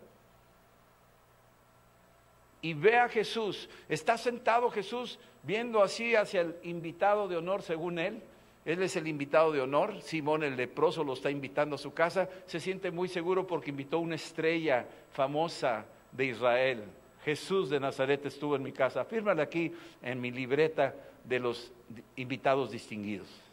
y 2.62 2.76
ve 2.76 2.98
a 2.98 3.10
Jesús. 3.10 3.68
Está 3.90 4.16
sentado 4.16 4.70
Jesús 4.70 5.18
viendo 5.42 5.82
así 5.82 6.16
hacia 6.16 6.42
el 6.42 6.56
invitado 6.62 7.28
de 7.28 7.38
honor 7.38 7.64
según 7.64 7.98
él. 7.98 8.22
Él 8.66 8.84
es 8.84 8.96
el 8.98 9.08
invitado 9.08 9.52
de 9.52 9.62
honor. 9.62 10.00
Simón 10.04 10.44
el 10.44 10.56
leproso 10.56 11.04
lo 11.04 11.14
está 11.14 11.32
invitando 11.32 11.76
a 11.76 11.80
su 11.80 11.92
casa. 11.92 12.30
Se 12.46 12.60
siente 12.60 12.92
muy 12.92 13.08
seguro 13.08 13.48
porque 13.48 13.72
invitó 13.72 13.98
una 13.98 14.14
estrella 14.14 14.86
famosa 15.12 15.86
de 16.12 16.26
Israel. 16.26 16.84
Jesús 17.26 17.72
de 17.72 17.80
Nazaret 17.80 18.24
estuvo 18.28 18.56
en 18.56 18.62
mi 18.62 18.74
casa. 18.74 19.06
Fírmale 19.06 19.42
aquí 19.42 19.74
en 20.04 20.22
mi 20.22 20.30
libreta 20.30 20.94
de 21.24 21.40
los 21.40 21.72
invitados 22.16 22.70
distinguidos. 22.70 23.49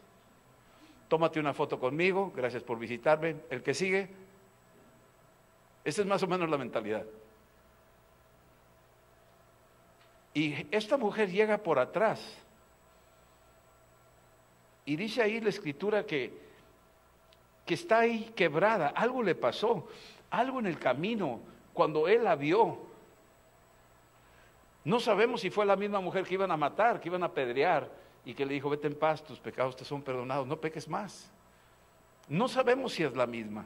Tómate 1.07 1.39
una 1.39 1.53
foto 1.53 1.79
conmigo. 1.79 2.31
Gracias 2.35 2.63
por 2.63 2.77
visitarme. 2.79 3.37
El 3.49 3.63
que 3.63 3.73
sigue. 3.73 4.09
Esa 5.83 6.01
es 6.01 6.07
más 6.07 6.21
o 6.23 6.27
menos 6.27 6.49
la 6.49 6.57
mentalidad. 6.57 7.05
Y 10.33 10.67
esta 10.69 10.97
mujer 10.97 11.31
llega 11.31 11.57
por 11.57 11.79
atrás. 11.79 12.37
Y 14.85 14.95
dice 14.95 15.21
ahí 15.21 15.39
la 15.39 15.49
escritura 15.49 16.05
que, 16.05 16.37
que 17.65 17.73
está 17.73 17.99
ahí 17.99 18.33
quebrada. 18.35 18.89
Algo 18.89 19.23
le 19.23 19.35
pasó. 19.35 19.87
Algo 20.29 20.59
en 20.59 20.67
el 20.67 20.77
camino 20.77 21.39
cuando 21.73 22.07
él 22.07 22.23
la 22.23 22.35
vio. 22.35 22.85
No 24.83 24.99
sabemos 24.99 25.41
si 25.41 25.49
fue 25.49 25.65
la 25.65 25.75
misma 25.75 25.99
mujer 26.01 26.25
que 26.25 26.33
iban 26.33 26.51
a 26.51 26.57
matar, 26.57 26.99
que 26.99 27.09
iban 27.09 27.23
a 27.23 27.31
pedrear 27.31 27.89
y 28.27 28.33
que 28.33 28.45
le 28.45 28.55
dijo, 28.55 28.69
vete 28.69 28.87
en 28.87 28.95
paz, 28.95 29.23
tus 29.23 29.39
pecados 29.39 29.77
te 29.77 29.85
son 29.85 30.01
perdonados, 30.01 30.45
no 30.45 30.59
peques 30.59 30.89
más. 30.89 31.31
No 32.27 32.49
sabemos 32.49 32.91
si 32.91 33.03
es 33.03 33.15
la 33.15 33.25
misma. 33.25 33.65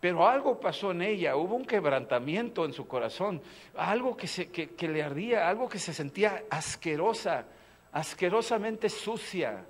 Pero 0.00 0.26
algo 0.26 0.58
pasó 0.58 0.90
en 0.90 1.02
ella, 1.02 1.36
hubo 1.36 1.54
un 1.54 1.64
quebrantamiento 1.64 2.64
en 2.64 2.72
su 2.72 2.88
corazón, 2.88 3.40
algo 3.76 4.16
que, 4.16 4.26
se, 4.26 4.50
que, 4.50 4.88
le 4.88 5.04
ardía, 5.04 5.48
algo 5.48 5.68
que 5.68 5.78
se 5.78 5.94
sentía 5.94 6.46
asquerosa, 6.50 7.44
asquerosamente 7.92 8.88
sucia 8.88 9.64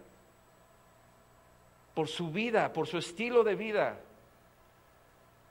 por 1.93 2.09
su 2.09 2.31
vida, 2.31 2.73
por 2.73 2.87
su 2.87 2.97
estilo 2.97 3.45
de 3.45 3.55
vida. 3.55 4.01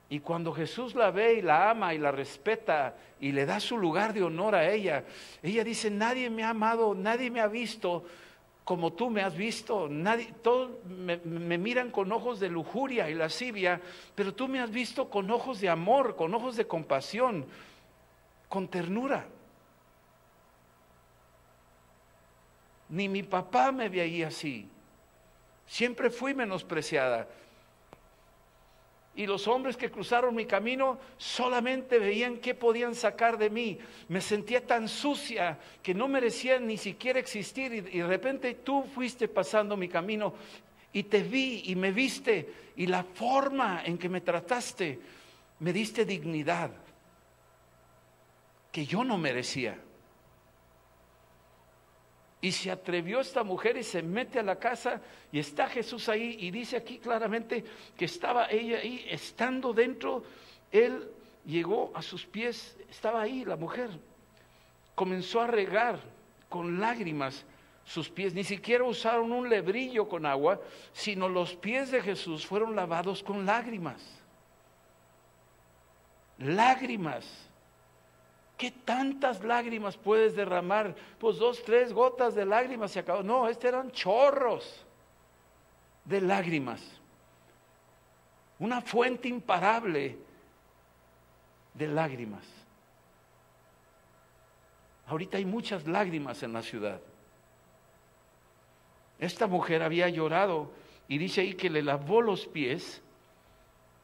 Y 0.08 0.20
cuando 0.20 0.52
Jesús 0.52 0.94
la 0.94 1.10
ve 1.10 1.34
y 1.34 1.42
la 1.42 1.70
ama 1.70 1.92
y 1.92 1.98
la 1.98 2.12
respeta 2.12 2.94
y 3.20 3.32
le 3.32 3.44
da 3.44 3.58
su 3.58 3.76
lugar 3.76 4.12
de 4.12 4.22
honor 4.22 4.54
a 4.54 4.70
ella, 4.70 5.04
ella 5.42 5.64
dice, 5.64 5.90
nadie 5.90 6.30
me 6.30 6.44
ha 6.44 6.50
amado, 6.50 6.94
nadie 6.94 7.30
me 7.30 7.40
ha 7.40 7.48
visto 7.48 8.04
como 8.66 8.94
tú 8.94 9.10
me 9.10 9.22
has 9.22 9.36
visto. 9.36 9.88
Nadie, 9.88 10.34
todos 10.42 10.84
me, 10.84 11.56
miran 11.56 11.92
con 11.92 12.10
ojos 12.10 12.40
de 12.40 12.48
lujuria 12.48 13.08
y 13.08 13.14
lascivia, 13.14 13.80
pero 14.16 14.34
tú 14.34 14.48
me 14.48 14.58
has 14.58 14.72
visto 14.72 15.08
con 15.08 15.30
ojos 15.30 15.60
de 15.60 15.68
amor, 15.68 16.16
con 16.16 16.34
ojos 16.34 16.56
de 16.56 16.66
compasión, 16.66 17.46
con 18.48 18.66
ternura. 18.66 19.24
Ni 22.88 23.08
mi 23.08 23.22
papá 23.22 23.70
me 23.70 23.88
veía 23.88 24.26
así. 24.26 24.68
Siempre 25.68 26.10
fui 26.10 26.34
menospreciada. 26.34 27.28
Y 29.16 29.26
los 29.26 29.48
hombres 29.48 29.78
que 29.78 29.90
cruzaron 29.90 30.34
mi 30.34 30.44
camino 30.44 30.98
solamente 31.16 31.98
veían 31.98 32.36
qué 32.36 32.54
podían 32.54 32.94
sacar 32.94 33.38
de 33.38 33.48
mí. 33.48 33.78
Me 34.08 34.20
sentía 34.20 34.64
tan 34.64 34.88
sucia 34.88 35.58
que 35.82 35.94
no 35.94 36.06
merecía 36.06 36.60
ni 36.60 36.76
siquiera 36.76 37.18
existir. 37.18 37.72
Y, 37.72 37.80
de 37.80 38.06
repente 38.06 38.54
tú 38.54 38.84
fuiste 38.94 39.26
pasando 39.26 39.74
mi 39.74 39.88
camino 39.88 40.34
y 40.92 41.04
te 41.04 41.22
vi 41.22 41.62
y 41.64 41.76
me 41.76 41.92
viste. 41.92 42.52
Y 42.76 42.86
la 42.86 43.04
forma 43.04 43.82
en 43.86 43.96
que 43.96 44.10
me 44.10 44.20
trataste, 44.20 45.00
me 45.60 45.72
diste 45.72 46.04
dignidad 46.04 46.70
que 48.70 48.84
yo 48.84 49.02
no 49.02 49.16
merecía. 49.16 49.78
Y 52.40 52.52
se 52.52 52.70
atrevió 52.70 53.20
esta 53.20 53.42
mujer 53.42 53.76
y 53.76 53.82
se 53.82 54.02
mete 54.02 54.38
a 54.38 54.42
la 54.42 54.56
casa 54.56 55.00
y 55.32 55.38
está 55.38 55.68
Jesús 55.68 56.08
ahí 56.08 56.36
y 56.38 56.50
dice 56.50 56.76
aquí 56.76 56.98
claramente 56.98 57.64
que 57.96 58.04
estaba 58.04 58.48
ella 58.50 58.78
ahí, 58.78 59.06
estando 59.08 59.72
dentro, 59.72 60.22
él 60.70 61.10
llegó 61.46 61.92
a 61.94 62.02
sus 62.02 62.26
pies, 62.26 62.76
estaba 62.90 63.22
ahí 63.22 63.44
la 63.44 63.56
mujer, 63.56 63.90
comenzó 64.94 65.40
a 65.40 65.46
regar 65.46 65.98
con 66.48 66.78
lágrimas 66.78 67.44
sus 67.86 68.08
pies, 68.10 68.34
ni 68.34 68.42
siquiera 68.42 68.84
usaron 68.84 69.32
un 69.32 69.48
lebrillo 69.48 70.08
con 70.08 70.26
agua, 70.26 70.60
sino 70.92 71.28
los 71.28 71.54
pies 71.54 71.90
de 71.92 72.02
Jesús 72.02 72.44
fueron 72.44 72.74
lavados 72.74 73.22
con 73.22 73.46
lágrimas. 73.46 74.02
Lágrimas 76.38 77.24
¿Qué 78.56 78.70
tantas 78.70 79.44
lágrimas 79.44 79.96
puedes 79.96 80.34
derramar? 80.34 80.94
Pues 81.18 81.36
dos, 81.36 81.62
tres 81.62 81.92
gotas 81.92 82.34
de 82.34 82.46
lágrimas 82.46 82.90
se 82.92 83.00
acabó. 83.00 83.22
No, 83.22 83.48
estos 83.48 83.66
eran 83.66 83.90
chorros 83.90 84.84
de 86.04 86.20
lágrimas. 86.22 86.80
Una 88.58 88.80
fuente 88.80 89.28
imparable 89.28 90.16
de 91.74 91.88
lágrimas. 91.88 92.44
Ahorita 95.06 95.36
hay 95.36 95.44
muchas 95.44 95.86
lágrimas 95.86 96.42
en 96.42 96.54
la 96.54 96.62
ciudad. 96.62 97.00
Esta 99.18 99.46
mujer 99.46 99.82
había 99.82 100.08
llorado 100.08 100.72
y 101.08 101.18
dice 101.18 101.42
ahí 101.42 101.54
que 101.54 101.70
le 101.70 101.82
lavó 101.82 102.22
los 102.22 102.46
pies 102.46 103.02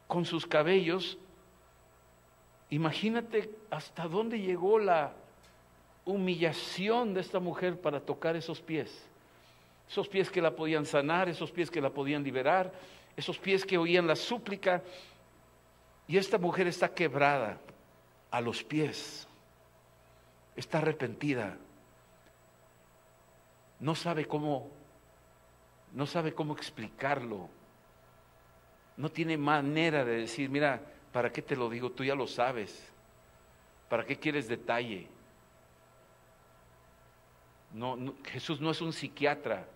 con 0.06 0.26
sus 0.26 0.46
cabellos 0.46 1.18
Imagínate 2.72 3.50
hasta 3.68 4.08
dónde 4.08 4.40
llegó 4.40 4.78
la 4.78 5.12
humillación 6.06 7.12
de 7.12 7.20
esta 7.20 7.38
mujer 7.38 7.78
para 7.78 8.00
tocar 8.00 8.34
esos 8.34 8.62
pies. 8.62 8.90
Esos 9.90 10.08
pies 10.08 10.30
que 10.30 10.40
la 10.40 10.56
podían 10.56 10.86
sanar, 10.86 11.28
esos 11.28 11.52
pies 11.52 11.70
que 11.70 11.82
la 11.82 11.90
podían 11.90 12.24
liberar, 12.24 12.72
esos 13.14 13.38
pies 13.38 13.66
que 13.66 13.76
oían 13.76 14.06
la 14.06 14.16
súplica. 14.16 14.82
Y 16.08 16.16
esta 16.16 16.38
mujer 16.38 16.66
está 16.66 16.94
quebrada 16.94 17.58
a 18.30 18.40
los 18.40 18.64
pies, 18.64 19.28
está 20.56 20.78
arrepentida, 20.78 21.58
no 23.80 23.94
sabe 23.94 24.24
cómo, 24.24 24.70
no 25.92 26.06
sabe 26.06 26.32
cómo 26.32 26.54
explicarlo, 26.54 27.50
no 28.96 29.10
tiene 29.10 29.36
manera 29.36 30.06
de 30.06 30.20
decir, 30.20 30.48
mira, 30.48 30.80
¿Para 31.12 31.30
qué 31.30 31.42
te 31.42 31.54
lo 31.56 31.68
digo? 31.68 31.90
Tú 31.90 32.04
ya 32.04 32.14
lo 32.14 32.26
sabes. 32.26 32.90
¿Para 33.88 34.04
qué 34.04 34.16
quieres 34.18 34.48
detalle? 34.48 35.06
No, 37.72 38.14
Jesús 38.24 38.60
no 38.60 38.70
es 38.70 38.80
un 38.80 38.92
psiquiatra. 38.92 39.66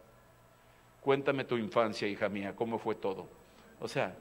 Cuéntame 1.01 1.45
tu 1.45 1.57
infancia, 1.57 2.09
hija 2.09 2.29
mía, 2.29 2.55
cómo 2.57 2.79
fue 2.79 2.95
todo. 2.95 3.29
O 3.81 3.89
sea, 3.89 4.15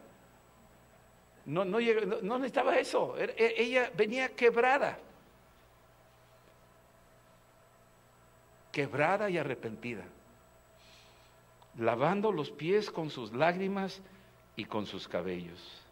no, 1.45 1.63
no, 1.63 1.79
no 2.21 2.37
necesitaba 2.37 2.77
eso. 2.77 3.15
E, 3.17 3.55
ella 3.57 3.91
venía 3.95 4.35
quebrada. 4.35 4.97
Quebrada 8.71 9.29
y 9.29 9.37
arrepentida. 9.37 10.03
lavando 11.77 12.31
los 12.31 12.51
pies 12.51 12.89
con 12.91 13.09
sus 13.09 13.33
lágrimas 13.33 14.01
y 14.55 14.65
con 14.65 14.85
sus 14.85 15.07
cabellos, 15.07 15.84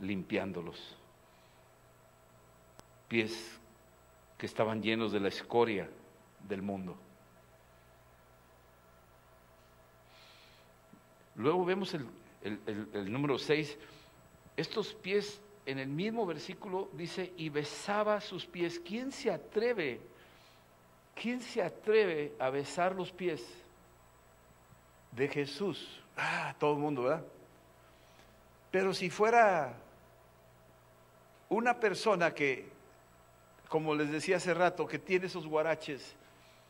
limpiándolos. 0.00 0.96
Pies 3.08 3.58
que 4.36 4.46
estaban 4.46 4.82
llenos 4.82 5.12
de 5.12 5.20
la 5.20 5.28
escoria 5.28 5.88
del 6.46 6.62
mundo. 6.62 6.96
Luego 11.36 11.64
vemos 11.64 11.94
el, 11.94 12.08
el 12.44 13.12
número 13.12 13.38
6. 13.38 13.78
Estos 14.56 14.94
pies 14.94 15.40
en 15.68 15.78
el 15.78 15.88
mismo 15.88 16.24
versículo 16.24 16.88
dice, 16.94 17.32
y 17.36 17.50
besaba 17.50 18.20
sus 18.20 18.46
pies. 18.46 18.80
¿Quién 18.80 19.12
se 19.12 19.30
atreve? 19.30 20.00
¿Quién 21.14 21.42
se 21.42 21.62
atreve 21.62 22.32
a 22.38 22.48
besar 22.48 22.94
los 22.94 23.12
pies 23.12 23.44
de 25.12 25.28
Jesús? 25.28 26.02
Ah, 26.16 26.54
todo 26.58 26.72
el 26.72 26.78
mundo, 26.78 27.02
¿verdad? 27.02 27.24
Pero 28.70 28.94
si 28.94 29.10
fuera 29.10 29.74
una 31.48 31.80
persona 31.80 32.34
que, 32.34 32.68
como 33.68 33.94
les 33.94 34.10
decía 34.10 34.36
hace 34.36 34.54
rato, 34.54 34.86
que 34.86 34.98
tiene 34.98 35.26
esos 35.26 35.46
guaraches 35.46 36.14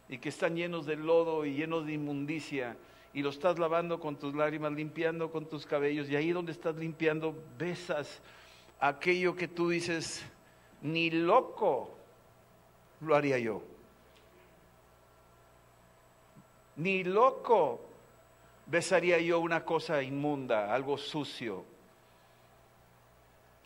y 0.08 0.18
que 0.18 0.28
están 0.28 0.56
llenos 0.56 0.86
de 0.86 0.96
lodo 0.96 1.44
y 1.44 1.54
llenos 1.54 1.86
de 1.86 1.92
inmundicia, 1.92 2.76
y 3.12 3.22
lo 3.22 3.30
estás 3.30 3.58
lavando 3.58 3.98
con 4.00 4.16
tus 4.16 4.34
lágrimas, 4.34 4.72
limpiando 4.72 5.30
con 5.30 5.46
tus 5.46 5.66
cabellos, 5.66 6.08
y 6.08 6.16
ahí 6.16 6.32
donde 6.32 6.52
estás 6.52 6.76
limpiando, 6.76 7.34
besas 7.58 8.20
aquello 8.80 9.34
que 9.34 9.48
tú 9.48 9.70
dices, 9.70 10.24
ni 10.82 11.10
loco 11.10 11.94
lo 13.00 13.14
haría 13.14 13.38
yo. 13.38 13.62
Ni 16.76 17.02
loco 17.02 17.80
besaría 18.66 19.18
yo 19.18 19.40
una 19.40 19.64
cosa 19.64 20.02
inmunda, 20.02 20.72
algo 20.72 20.96
sucio. 20.96 21.64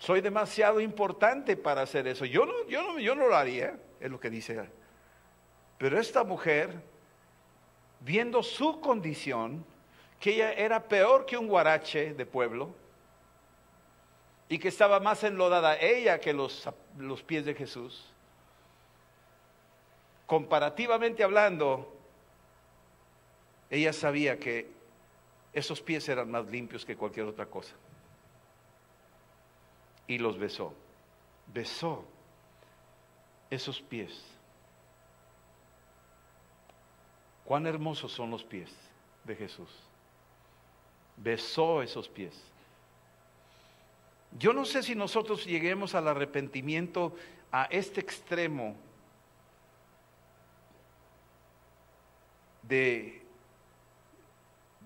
Soy 0.03 0.21
demasiado 0.21 0.81
importante 0.81 1.57
para 1.57 1.83
hacer 1.83 2.09
eso. 2.09 2.25
Yo 2.25 2.45
no, 2.45 2.67
yo 2.67 2.83
no, 2.83 2.99
yo 2.99 3.15
no 3.15 3.29
lo 3.29 3.37
haría, 3.37 3.79
es 4.01 4.11
lo 4.11 4.19
que 4.19 4.31
dice. 4.31 4.69
Pero 5.79 5.97
esta 5.97 6.25
mujer, 6.25 6.75
viendo 8.01 8.43
su 8.43 8.81
condición, 8.81 9.65
que 10.19 10.35
ella 10.35 10.55
era 10.55 10.83
peor 10.89 11.25
que 11.25 11.37
un 11.37 11.47
guarache 11.47 12.15
de 12.15 12.27
pueblo, 12.27 12.75
y 14.49 14.59
que 14.59 14.67
estaba 14.67 14.99
más 14.99 15.23
enlodada 15.23 15.79
ella 15.79 16.19
que 16.19 16.33
los, 16.33 16.69
los 16.99 17.23
pies 17.23 17.45
de 17.45 17.55
Jesús, 17.55 18.13
comparativamente 20.27 21.23
hablando, 21.23 21.97
ella 23.71 23.93
sabía 23.93 24.37
que 24.37 24.69
esos 25.53 25.81
pies 25.81 26.09
eran 26.09 26.29
más 26.29 26.47
limpios 26.47 26.85
que 26.85 26.97
cualquier 26.97 27.27
otra 27.27 27.47
cosa. 27.47 27.77
Y 30.07 30.19
los 30.19 30.39
besó. 30.39 30.75
Besó 31.53 32.05
esos 33.51 33.81
pies. 33.81 34.25
Cuán 37.45 37.67
hermosos 37.67 38.13
son 38.13 38.31
los 38.31 38.45
pies 38.45 38.71
de 39.25 39.37
Jesús. 39.37 39.69
Besó 41.17 41.83
esos 41.83 42.09
pies. 42.09 42.41
Yo 44.39 44.53
no 44.53 44.65
sé 44.65 44.83
si 44.83 44.95
nosotros 44.95 45.45
lleguemos 45.45 45.95
al 45.95 46.09
arrepentimiento 46.09 47.15
a 47.51 47.65
este 47.65 48.01
extremo 48.01 48.75
de, 52.63 53.23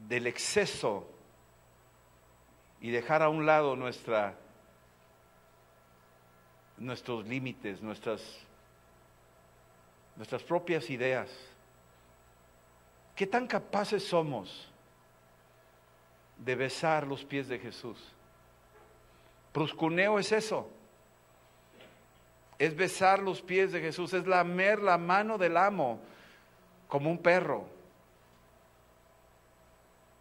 del 0.08 0.26
exceso 0.26 1.06
y 2.80 2.90
dejar 2.90 3.22
a 3.22 3.28
un 3.28 3.46
lado 3.46 3.76
nuestra, 3.76 4.36
nuestros 6.78 7.26
límites, 7.26 7.80
nuestras, 7.82 8.22
nuestras 10.16 10.42
propias 10.42 10.90
ideas. 10.90 11.30
¿Qué 13.14 13.26
tan 13.26 13.46
capaces 13.46 14.06
somos 14.06 14.68
de 16.38 16.54
besar 16.54 17.06
los 17.06 17.24
pies 17.24 17.48
de 17.48 17.58
Jesús? 17.58 17.98
Pruscuneo 19.52 20.18
es 20.18 20.32
eso. 20.32 20.68
Es 22.58 22.76
besar 22.76 23.20
los 23.20 23.42
pies 23.42 23.72
de 23.72 23.80
Jesús, 23.80 24.12
es 24.12 24.26
lamer 24.26 24.82
la 24.82 24.98
mano 24.98 25.38
del 25.38 25.56
amo 25.56 26.00
como 26.88 27.10
un 27.10 27.18
perro. 27.18 27.75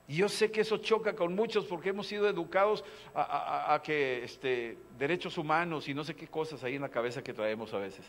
Y 0.07 0.17
yo 0.17 0.29
sé 0.29 0.51
que 0.51 0.61
eso 0.61 0.77
choca 0.77 1.15
con 1.15 1.33
muchos 1.33 1.65
porque 1.65 1.89
hemos 1.89 2.07
sido 2.07 2.29
educados 2.29 2.83
a, 3.15 3.81
que 3.83 4.23
este, 4.23 4.77
derechos 4.99 5.37
humanos 5.37 5.87
y 5.87 5.93
no 5.93 6.03
sé 6.03 6.15
qué 6.15 6.27
cosas 6.27 6.63
ahí 6.63 6.75
en 6.75 6.83
la 6.83 6.89
cabeza 6.89 7.23
que 7.23 7.33
traemos 7.33 7.73
a 7.73 7.79
veces. 7.79 8.05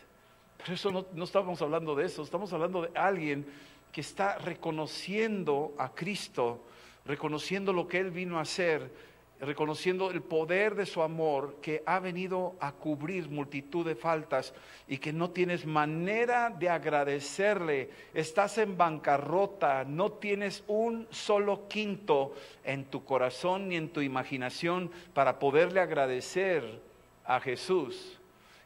Pero 0.58 0.74
eso 0.74 0.90
no, 0.90 1.06
no 1.14 1.24
estamos 1.24 1.60
hablando 1.62 1.94
de 1.94 2.04
eso, 2.04 2.22
estamos 2.22 2.52
hablando 2.52 2.82
de 2.82 2.98
alguien 2.98 3.46
que 3.92 4.02
está 4.02 4.36
reconociendo 4.36 5.74
a 5.78 5.94
Cristo, 5.94 6.60
reconociendo 7.06 7.72
lo 7.72 7.88
que 7.88 7.98
Él 7.98 8.10
vino 8.10 8.38
a 8.38 8.42
hacer 8.42 8.90
reconociendo 9.40 10.10
el 10.10 10.22
poder 10.22 10.74
de 10.74 10.86
su 10.86 11.02
amor 11.02 11.56
que 11.60 11.82
ha 11.84 11.98
venido 12.00 12.56
a 12.58 12.72
cubrir 12.72 13.28
multitud 13.28 13.86
de 13.86 13.94
faltas 13.94 14.54
y 14.88 14.98
que 14.98 15.12
no 15.12 15.30
tienes 15.30 15.66
manera 15.66 16.50
de 16.50 16.70
agradecerle, 16.70 17.90
estás 18.14 18.56
en 18.58 18.76
bancarrota, 18.76 19.84
no 19.84 20.12
tienes 20.12 20.64
un 20.66 21.06
solo 21.10 21.68
quinto 21.68 22.34
en 22.64 22.86
tu 22.86 23.04
corazón 23.04 23.68
ni 23.68 23.76
en 23.76 23.90
tu 23.90 24.00
imaginación 24.00 24.90
para 25.12 25.38
poderle 25.38 25.80
agradecer 25.80 26.80
a 27.24 27.40
Jesús. 27.40 28.18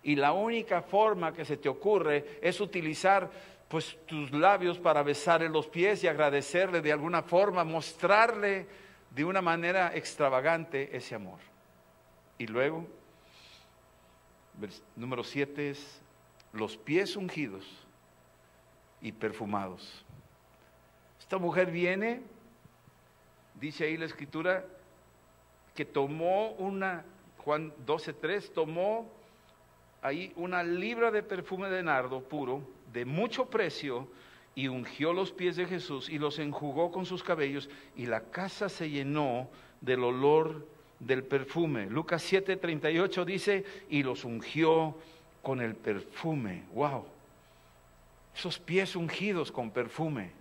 Y 0.02 0.16
la 0.16 0.32
única 0.32 0.82
forma 0.82 1.32
que 1.32 1.44
se 1.44 1.56
te 1.56 1.68
ocurre 1.68 2.38
es 2.40 2.60
utilizar 2.60 3.30
pues 3.68 3.98
tus 4.06 4.32
labios 4.32 4.78
para 4.78 5.02
besarle 5.02 5.48
los 5.48 5.66
pies 5.66 6.02
y 6.02 6.08
agradecerle 6.08 6.80
de 6.80 6.92
alguna 6.92 7.22
forma, 7.22 7.62
mostrarle 7.64 8.66
de 9.10 9.24
una 9.24 9.42
manera 9.42 9.94
extravagante 9.94 10.96
ese 10.96 11.14
amor. 11.14 11.38
Y 12.38 12.46
luego, 12.46 12.86
número 14.96 15.24
siete 15.24 15.70
es 15.70 16.00
los 16.52 16.76
pies 16.76 17.16
ungidos 17.16 17.66
y 19.00 19.12
perfumados. 19.12 20.04
Esta 21.18 21.38
mujer 21.38 21.70
viene, 21.70 22.22
dice 23.60 23.84
ahí 23.84 23.96
la 23.96 24.06
escritura, 24.06 24.64
que 25.74 25.84
tomó 25.84 26.52
una, 26.52 27.04
Juan 27.38 27.72
12.3, 27.86 28.52
tomó 28.52 29.10
ahí 30.02 30.32
una 30.36 30.62
libra 30.62 31.10
de 31.10 31.22
perfume 31.22 31.68
de 31.68 31.82
nardo 31.82 32.22
puro, 32.22 32.62
de 32.92 33.04
mucho 33.04 33.46
precio, 33.46 34.08
y 34.54 34.68
ungió 34.68 35.12
los 35.12 35.32
pies 35.32 35.56
de 35.56 35.66
Jesús 35.66 36.08
y 36.08 36.18
los 36.18 36.38
enjugó 36.38 36.90
con 36.90 37.06
sus 37.06 37.22
cabellos 37.22 37.70
y 37.96 38.06
la 38.06 38.30
casa 38.30 38.68
se 38.68 38.90
llenó 38.90 39.48
del 39.80 40.04
olor 40.04 40.66
del 40.98 41.24
perfume. 41.24 41.86
Lucas 41.86 42.30
7:38 42.30 43.24
dice, 43.24 43.64
y 43.88 44.02
los 44.02 44.24
ungió 44.24 44.96
con 45.42 45.60
el 45.60 45.74
perfume. 45.74 46.64
¡Wow! 46.74 47.06
Esos 48.34 48.58
pies 48.58 48.96
ungidos 48.96 49.50
con 49.50 49.70
perfume, 49.70 50.32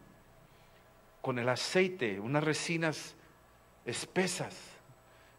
con 1.22 1.40
el 1.40 1.50
aceite, 1.50 2.20
unas 2.20 2.44
resinas 2.44 3.16
espesas. 3.86 4.58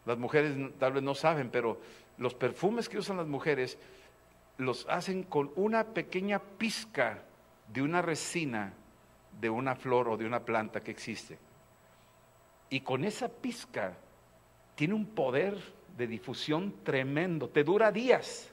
Las 0.05 0.17
mujeres 0.17 0.55
tal 0.79 0.93
vez 0.93 1.03
no 1.03 1.13
saben, 1.13 1.49
pero 1.49 1.79
los 2.17 2.33
perfumes 2.33 2.89
que 2.89 2.97
usan 2.97 3.17
las 3.17 3.27
mujeres 3.27 3.77
los 4.57 4.87
hacen 4.89 5.23
con 5.23 5.51
una 5.55 5.85
pequeña 5.85 6.39
pizca 6.39 7.23
de 7.73 7.81
una 7.81 8.01
resina 8.01 8.73
de 9.39 9.49
una 9.49 9.75
flor 9.75 10.09
o 10.09 10.17
de 10.17 10.25
una 10.25 10.41
planta 10.41 10.81
que 10.81 10.91
existe. 10.91 11.37
Y 12.69 12.81
con 12.81 13.03
esa 13.03 13.29
pizca 13.29 13.93
tiene 14.75 14.93
un 14.93 15.05
poder 15.05 15.57
de 15.97 16.07
difusión 16.07 16.73
tremendo, 16.83 17.49
te 17.49 17.63
dura 17.63 17.91
días. 17.91 18.51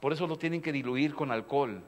Por 0.00 0.12
eso 0.12 0.26
lo 0.26 0.38
tienen 0.38 0.62
que 0.62 0.72
diluir 0.72 1.14
con 1.14 1.30
alcohol 1.30 1.82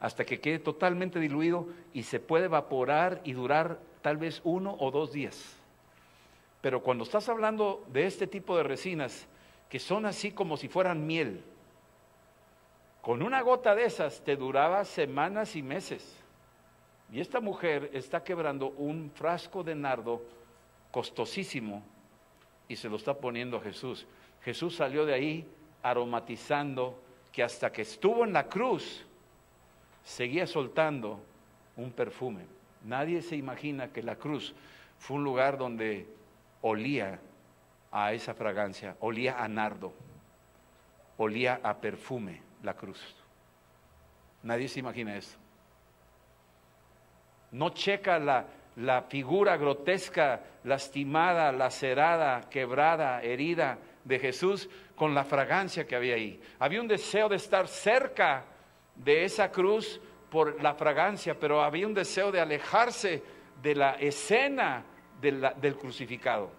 hasta 0.00 0.24
que 0.24 0.40
quede 0.40 0.60
totalmente 0.60 1.18
diluido 1.18 1.66
y 1.92 2.04
se 2.04 2.20
puede 2.20 2.44
evaporar 2.44 3.20
y 3.24 3.32
durar 3.32 3.80
tal 4.00 4.16
vez 4.16 4.40
uno 4.44 4.76
o 4.78 4.90
dos 4.90 5.12
días. 5.12 5.56
Pero 6.60 6.82
cuando 6.82 7.04
estás 7.04 7.28
hablando 7.28 7.84
de 7.92 8.06
este 8.06 8.26
tipo 8.26 8.56
de 8.56 8.62
resinas, 8.62 9.26
que 9.68 9.78
son 9.78 10.06
así 10.06 10.30
como 10.30 10.56
si 10.56 10.68
fueran 10.68 11.06
miel, 11.06 11.42
con 13.08 13.22
una 13.22 13.40
gota 13.40 13.74
de 13.74 13.86
esas 13.86 14.22
te 14.22 14.36
duraba 14.36 14.84
semanas 14.84 15.56
y 15.56 15.62
meses. 15.62 16.22
Y 17.10 17.20
esta 17.20 17.40
mujer 17.40 17.88
está 17.94 18.22
quebrando 18.22 18.68
un 18.72 19.10
frasco 19.14 19.64
de 19.64 19.74
nardo 19.74 20.22
costosísimo 20.90 21.82
y 22.68 22.76
se 22.76 22.86
lo 22.86 22.96
está 22.96 23.14
poniendo 23.14 23.56
a 23.56 23.60
Jesús. 23.62 24.06
Jesús 24.42 24.76
salió 24.76 25.06
de 25.06 25.14
ahí 25.14 25.48
aromatizando 25.82 27.00
que 27.32 27.42
hasta 27.42 27.72
que 27.72 27.80
estuvo 27.80 28.24
en 28.24 28.34
la 28.34 28.46
cruz 28.46 29.06
seguía 30.04 30.46
soltando 30.46 31.18
un 31.78 31.92
perfume. 31.92 32.44
Nadie 32.84 33.22
se 33.22 33.36
imagina 33.36 33.90
que 33.90 34.02
la 34.02 34.16
cruz 34.16 34.54
fue 34.98 35.16
un 35.16 35.24
lugar 35.24 35.56
donde 35.56 36.06
olía 36.60 37.18
a 37.90 38.12
esa 38.12 38.34
fragancia, 38.34 38.98
olía 39.00 39.42
a 39.42 39.48
nardo, 39.48 39.94
olía 41.16 41.58
a 41.62 41.78
perfume 41.78 42.46
la 42.62 42.74
cruz. 42.74 43.00
Nadie 44.42 44.68
se 44.68 44.80
imagina 44.80 45.16
eso. 45.16 45.36
No 47.50 47.70
checa 47.70 48.18
la, 48.18 48.46
la 48.76 49.02
figura 49.02 49.56
grotesca, 49.56 50.40
lastimada, 50.64 51.50
lacerada, 51.50 52.48
quebrada, 52.48 53.22
herida 53.22 53.78
de 54.04 54.18
Jesús 54.18 54.68
con 54.94 55.14
la 55.14 55.24
fragancia 55.24 55.86
que 55.86 55.96
había 55.96 56.14
ahí. 56.14 56.40
Había 56.58 56.80
un 56.80 56.88
deseo 56.88 57.28
de 57.28 57.36
estar 57.36 57.66
cerca 57.68 58.44
de 58.94 59.24
esa 59.24 59.50
cruz 59.50 60.00
por 60.30 60.62
la 60.62 60.74
fragancia, 60.74 61.38
pero 61.38 61.62
había 61.62 61.86
un 61.86 61.94
deseo 61.94 62.30
de 62.30 62.40
alejarse 62.40 63.22
de 63.62 63.74
la 63.74 63.92
escena 63.92 64.84
del 65.20 65.76
crucificado. 65.76 66.50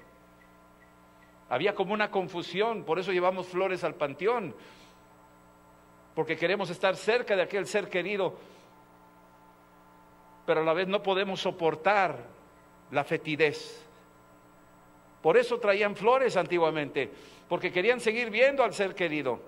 Había 1.49 1.73
como 1.73 1.93
una 1.93 2.11
confusión, 2.11 2.83
por 2.83 2.99
eso 2.99 3.11
llevamos 3.11 3.47
flores 3.47 3.83
al 3.83 3.95
panteón, 3.95 4.55
porque 6.15 6.35
queremos 6.37 6.69
estar 6.69 6.95
cerca 6.95 7.35
de 7.35 7.43
aquel 7.43 7.65
ser 7.65 7.89
querido, 7.89 8.35
pero 10.45 10.61
a 10.61 10.63
la 10.63 10.73
vez 10.73 10.87
no 10.87 11.03
podemos 11.03 11.39
soportar 11.39 12.17
la 12.91 13.03
fetidez. 13.03 13.85
Por 15.21 15.37
eso 15.37 15.59
traían 15.59 15.95
flores 15.95 16.37
antiguamente, 16.37 17.09
porque 17.47 17.71
querían 17.71 17.99
seguir 17.99 18.29
viendo 18.29 18.63
al 18.63 18.73
ser 18.73 18.95
querido. 18.95 19.39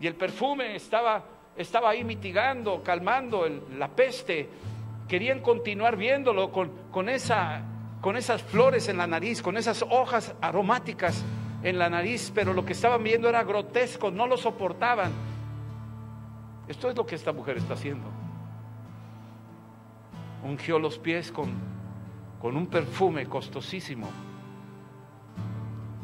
Y 0.00 0.06
el 0.06 0.14
perfume 0.14 0.74
estaba, 0.74 1.22
estaba 1.56 1.90
ahí 1.90 2.04
mitigando, 2.04 2.82
calmando 2.82 3.48
la 3.76 3.88
peste. 3.88 4.48
Querían 5.08 5.40
continuar 5.40 5.96
viéndolo 5.96 6.50
con, 6.50 6.70
con, 6.90 7.08
esa, 7.08 7.62
con 8.00 8.16
esas 8.16 8.42
flores 8.42 8.88
en 8.88 8.96
la 8.96 9.06
nariz, 9.06 9.40
con 9.40 9.56
esas 9.56 9.82
hojas 9.88 10.34
aromáticas 10.40 11.24
en 11.62 11.78
la 11.78 11.88
nariz, 11.88 12.32
pero 12.34 12.52
lo 12.52 12.64
que 12.64 12.72
estaban 12.72 13.02
viendo 13.04 13.28
era 13.28 13.44
grotesco, 13.44 14.10
no 14.10 14.26
lo 14.26 14.36
soportaban. 14.36 15.12
Esto 16.68 16.90
es 16.90 16.96
lo 16.96 17.06
que 17.06 17.14
esta 17.14 17.32
mujer 17.32 17.56
está 17.58 17.74
haciendo. 17.74 18.08
Ungió 20.44 20.78
los 20.78 20.98
pies 20.98 21.30
con, 21.30 21.52
con 22.40 22.56
un 22.56 22.66
perfume 22.66 23.26
costosísimo. 23.26 24.08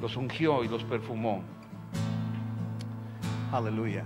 Los 0.01 0.17
ungió 0.17 0.63
y 0.63 0.69
los 0.69 0.85
perfumó. 0.85 1.43
Aleluya. 3.51 4.05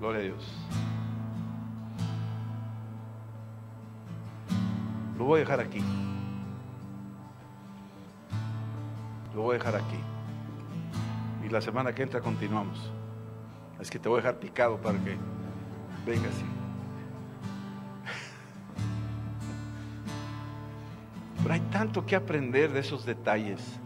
Gloria 0.00 0.20
a 0.20 0.22
Dios. 0.22 0.89
Lo 5.20 5.26
voy 5.26 5.36
a 5.36 5.40
dejar 5.40 5.60
aquí. 5.60 5.82
Lo 9.34 9.42
voy 9.42 9.56
a 9.56 9.58
dejar 9.58 9.76
aquí. 9.76 9.98
Y 11.44 11.50
la 11.50 11.60
semana 11.60 11.94
que 11.94 12.02
entra 12.02 12.22
continuamos. 12.22 12.90
Es 13.78 13.90
que 13.90 13.98
te 13.98 14.08
voy 14.08 14.20
a 14.20 14.22
dejar 14.22 14.40
picado 14.40 14.78
para 14.78 14.98
que 15.04 15.18
vengas. 16.06 16.32
Pero 21.42 21.52
hay 21.52 21.60
tanto 21.70 22.06
que 22.06 22.16
aprender 22.16 22.72
de 22.72 22.80
esos 22.80 23.04
detalles. 23.04 23.78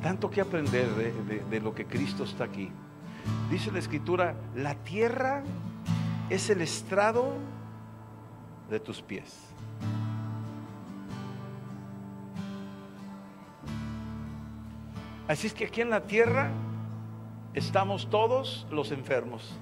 Tanto 0.00 0.30
que 0.30 0.42
aprender 0.42 0.88
de, 0.90 1.42
de 1.50 1.60
lo 1.60 1.74
que 1.74 1.86
Cristo 1.86 2.22
está 2.22 2.44
aquí. 2.44 2.70
Dice 3.50 3.72
la 3.72 3.80
escritura, 3.80 4.36
la 4.54 4.76
tierra 4.76 5.42
es 6.30 6.50
el 6.50 6.60
estrado 6.60 7.32
de 8.70 8.80
tus 8.80 9.02
pies. 9.02 9.54
Así 15.26 15.46
es 15.46 15.54
que 15.54 15.64
aquí 15.64 15.80
en 15.80 15.90
la 15.90 16.02
tierra 16.02 16.50
estamos 17.54 18.10
todos 18.10 18.66
los 18.70 18.92
enfermos. 18.92 19.56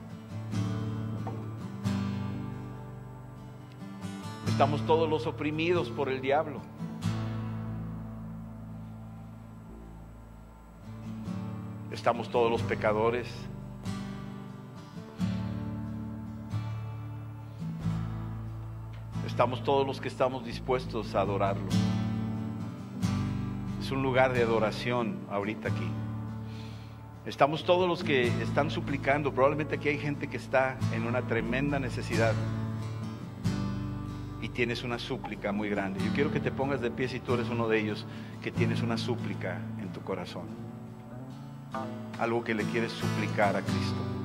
Estamos 4.48 4.84
todos 4.86 5.08
los 5.08 5.26
oprimidos 5.26 5.88
por 5.88 6.08
el 6.08 6.20
diablo. 6.20 6.60
Estamos 11.90 12.28
todos 12.28 12.50
los 12.50 12.62
pecadores. 12.62 13.28
Estamos 19.32 19.64
todos 19.64 19.86
los 19.86 19.98
que 19.98 20.08
estamos 20.08 20.44
dispuestos 20.44 21.14
a 21.14 21.22
adorarlo. 21.22 21.64
Es 23.80 23.90
un 23.90 24.02
lugar 24.02 24.34
de 24.34 24.42
adoración 24.42 25.20
ahorita 25.30 25.70
aquí. 25.70 25.88
Estamos 27.24 27.64
todos 27.64 27.88
los 27.88 28.04
que 28.04 28.26
están 28.42 28.70
suplicando. 28.70 29.32
Probablemente 29.32 29.76
aquí 29.76 29.88
hay 29.88 29.98
gente 29.98 30.28
que 30.28 30.36
está 30.36 30.76
en 30.92 31.06
una 31.06 31.22
tremenda 31.22 31.78
necesidad 31.78 32.34
y 34.42 34.50
tienes 34.50 34.84
una 34.84 34.98
súplica 34.98 35.50
muy 35.50 35.70
grande. 35.70 36.04
Yo 36.04 36.12
quiero 36.12 36.30
que 36.30 36.38
te 36.38 36.52
pongas 36.52 36.82
de 36.82 36.90
pie 36.90 37.08
si 37.08 37.18
tú 37.18 37.32
eres 37.32 37.48
uno 37.48 37.68
de 37.68 37.80
ellos 37.80 38.04
que 38.42 38.52
tienes 38.52 38.82
una 38.82 38.98
súplica 38.98 39.62
en 39.80 39.90
tu 39.94 40.02
corazón. 40.02 40.44
Algo 42.20 42.44
que 42.44 42.52
le 42.52 42.64
quieres 42.64 42.92
suplicar 42.92 43.56
a 43.56 43.62
Cristo. 43.62 44.21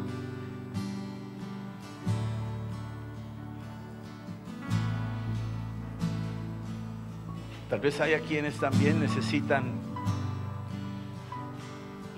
Tal 7.69 7.79
vez 7.81 7.99
haya 7.99 8.21
quienes 8.21 8.57
también 8.59 9.01
necesitan 9.01 9.65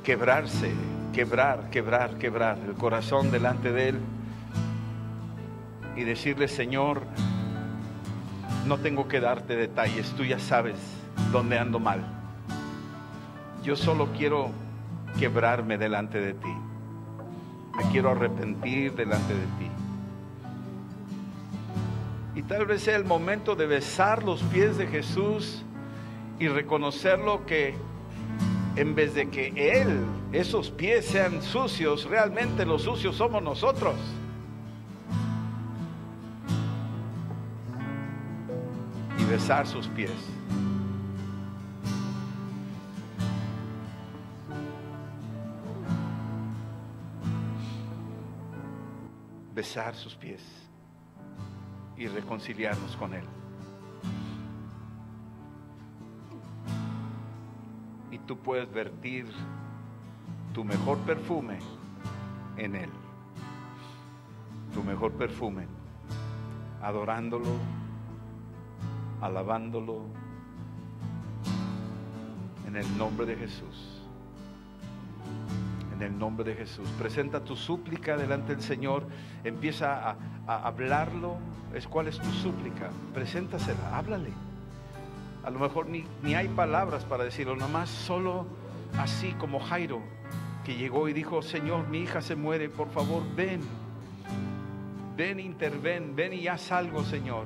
quebrarse, 0.03 0.71
quebrar, 1.13 1.69
quebrar, 1.71 2.17
quebrar 2.19 2.57
el 2.67 2.75
corazón 2.75 3.31
delante 3.31 3.71
de 3.71 3.89
Él 3.89 3.99
y 5.95 6.03
decirle, 6.03 6.47
Señor, 6.47 7.01
no 8.67 8.77
tengo 8.77 9.07
que 9.07 9.19
darte 9.19 9.55
detalles, 9.55 10.11
tú 10.11 10.23
ya 10.23 10.37
sabes 10.37 10.75
dónde 11.31 11.57
ando 11.57 11.79
mal. 11.79 12.01
Yo 13.63 13.75
solo 13.75 14.09
quiero 14.15 14.51
quebrarme 15.17 15.77
delante 15.77 16.21
de 16.21 16.33
ti. 16.33 16.53
Me 17.75 17.83
quiero 17.91 18.11
arrepentir 18.11 18.93
delante 18.93 19.33
de 19.33 19.45
ti. 19.57 19.68
Y 22.39 22.43
tal 22.43 22.65
vez 22.65 22.83
sea 22.83 22.95
el 22.95 23.03
momento 23.03 23.53
de 23.53 23.67
besar 23.67 24.23
los 24.23 24.41
pies 24.43 24.77
de 24.77 24.87
Jesús 24.87 25.61
y 26.39 26.47
reconocerlo 26.47 27.45
que 27.45 27.75
en 28.77 28.95
vez 28.95 29.13
de 29.13 29.29
que 29.29 29.49
Él, 29.81 30.05
esos 30.31 30.71
pies 30.71 31.05
sean 31.05 31.41
sucios, 31.43 32.05
realmente 32.05 32.65
los 32.65 32.83
sucios 32.83 33.17
somos 33.17 33.43
nosotros. 33.43 33.97
Y 39.17 39.23
besar 39.25 39.67
sus 39.67 39.89
pies. 39.89 40.13
Besar 49.53 49.93
sus 49.93 50.15
pies 50.15 50.68
y 51.99 52.07
reconciliarnos 52.07 52.95
con 52.95 53.13
Él. 53.13 53.25
Y 58.09 58.17
tú 58.19 58.37
puedes 58.37 58.71
vertir 58.71 59.27
tu 60.53 60.63
mejor 60.63 60.97
perfume 60.99 61.59
en 62.55 62.75
Él. 62.75 62.89
Tu 64.73 64.81
mejor 64.81 65.11
perfume, 65.11 65.67
adorándolo, 66.81 67.51
alabándolo, 69.21 70.05
en 72.65 72.77
el 72.77 72.97
nombre 72.97 73.25
de 73.25 73.35
Jesús 73.35 73.98
en 75.99 76.13
el 76.13 76.19
nombre 76.19 76.45
de 76.45 76.55
Jesús. 76.55 76.87
Presenta 76.97 77.43
tu 77.43 77.55
súplica 77.55 78.15
delante 78.15 78.55
del 78.55 78.63
Señor, 78.63 79.05
empieza 79.43 80.17
a, 80.47 80.67
hablarlo. 80.67 81.37
Es 81.73 81.87
cuál 81.87 82.07
es 82.07 82.17
tu 82.17 82.29
súplica, 82.31 82.89
preséntasela, 83.13 83.97
háblale. 83.97 84.31
A 85.43 85.49
lo 85.49 85.59
mejor 85.59 85.87
ni, 85.87 86.05
ni 86.23 86.35
hay 86.35 86.47
palabras 86.47 87.03
para 87.03 87.23
decirlo, 87.23 87.55
nomás 87.55 87.89
solo 87.89 88.47
así 88.97 89.33
como 89.33 89.59
Jairo, 89.59 90.01
que 90.65 90.75
llegó 90.75 91.07
y 91.09 91.13
dijo, 91.13 91.41
Señor, 91.41 91.87
mi 91.87 91.99
hija 91.99 92.21
se 92.21 92.35
muere, 92.35 92.69
por 92.69 92.89
favor, 92.89 93.23
ven, 93.35 93.61
ven, 95.15 95.39
interven, 95.39 96.15
ven 96.15 96.33
y 96.33 96.47
haz 96.47 96.71
algo, 96.71 97.03
Señor. 97.03 97.45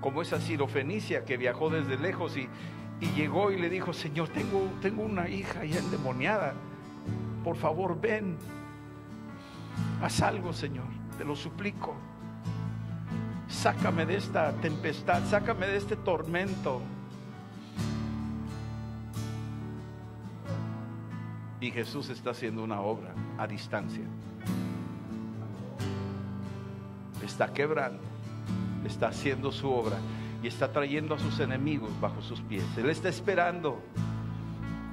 Como 0.00 0.22
esa 0.22 0.40
sirofenicia 0.40 1.24
que 1.24 1.36
viajó 1.36 1.70
desde 1.70 1.96
lejos 1.96 2.36
y, 2.36 2.48
Y 3.02 3.06
llegó 3.16 3.50
y 3.50 3.58
le 3.58 3.68
dijo, 3.68 3.92
Señor, 3.92 4.28
tengo, 4.28 4.70
tengo 4.80 5.02
una 5.02 5.28
hija 5.28 5.64
ya 5.64 5.80
endemoniada. 5.80 6.54
Por 7.42 7.56
favor, 7.56 8.00
ven. 8.00 8.36
Haz 10.00 10.22
algo, 10.22 10.52
Señor. 10.52 10.86
Te 11.18 11.24
lo 11.24 11.34
suplico. 11.34 11.96
Sácame 13.48 14.06
de 14.06 14.18
esta 14.18 14.52
tempestad, 14.52 15.20
sácame 15.28 15.66
de 15.66 15.78
este 15.78 15.96
tormento. 15.96 16.80
Y 21.60 21.72
Jesús 21.72 22.08
está 22.08 22.30
haciendo 22.30 22.62
una 22.62 22.82
obra 22.82 23.12
a 23.36 23.48
distancia. 23.48 24.04
Está 27.20 27.52
quebrando, 27.52 28.02
está 28.84 29.08
haciendo 29.08 29.50
su 29.50 29.68
obra 29.68 29.98
y 30.42 30.48
está 30.48 30.72
trayendo 30.72 31.14
a 31.14 31.18
sus 31.18 31.38
enemigos 31.40 31.90
bajo 32.00 32.20
sus 32.22 32.40
pies. 32.40 32.64
Él 32.76 32.90
está 32.90 33.08
esperando, 33.08 33.80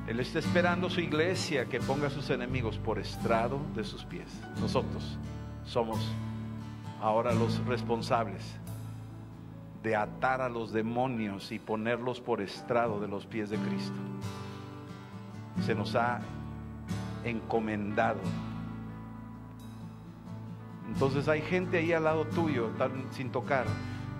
Él 0.07 0.19
está 0.19 0.39
esperando 0.39 0.89
su 0.89 1.01
iglesia 1.01 1.65
que 1.65 1.79
ponga 1.79 2.07
a 2.07 2.09
sus 2.09 2.29
enemigos 2.29 2.77
por 2.77 2.99
estrado 2.99 3.59
de 3.75 3.83
sus 3.83 4.05
pies. 4.05 4.27
Nosotros 4.59 5.17
somos 5.65 5.99
ahora 7.01 7.33
los 7.33 7.65
responsables 7.65 8.43
de 9.81 9.95
atar 9.95 10.41
a 10.41 10.49
los 10.49 10.71
demonios 10.71 11.51
y 11.51 11.59
ponerlos 11.59 12.19
por 12.19 12.41
estrado 12.41 12.99
de 12.99 13.07
los 13.07 13.25
pies 13.25 13.49
de 13.49 13.57
Cristo. 13.57 13.99
Se 15.65 15.73
nos 15.73 15.95
ha 15.95 16.19
encomendado. 17.23 18.19
Entonces 20.87 21.27
hay 21.27 21.41
gente 21.41 21.77
ahí 21.77 21.93
al 21.93 22.03
lado 22.03 22.25
tuyo, 22.25 22.71
sin 23.11 23.31
tocar, 23.31 23.65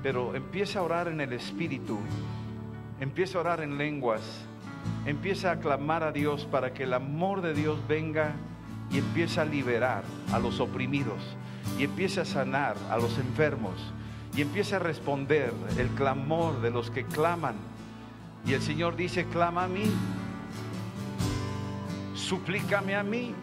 pero 0.02 0.36
empieza 0.36 0.80
a 0.80 0.84
orar 0.84 1.08
en 1.08 1.22
el 1.22 1.34
Espíritu, 1.34 2.00
empieza 3.00 3.38
a 3.38 3.41
orar 3.41 3.62
en 3.62 3.78
lenguas, 3.78 4.22
empieza 5.06 5.52
a 5.52 5.60
clamar 5.60 6.04
a 6.04 6.12
Dios 6.12 6.45
para 6.45 6.74
que 6.74 6.84
el 6.84 6.93
amor 6.93 7.41
de 7.41 7.54
Dios 7.54 7.80
venga 7.88 8.34
y 8.91 8.97
empiece 8.97 9.39
a 9.39 9.45
liberar 9.45 10.04
a 10.32 10.39
los 10.39 10.60
oprimidos 10.60 11.22
y 11.78 11.84
empiece 11.84 12.22
a 12.22 12.26
sanar 12.26 12.76
a 12.89 12.97
los 12.97 13.18
enfermos 13.18 13.76
y 14.36 14.41
empiece 14.41 14.76
a 14.76 14.80
responder 14.80 15.54
el 15.78 15.88
clamor 15.89 16.62
de 16.62 16.72
los 16.72 16.91
que 16.91 17.06
claman. 17.06 17.56
Y 18.45 18.54
el 18.54 18.62
Señor 18.62 18.95
dice, 18.95 19.26
clama 19.26 19.66
a 19.66 19.68
mí 19.68 19.84
suplícame 22.30 22.95
a 22.95 23.02
mí. 23.02 23.34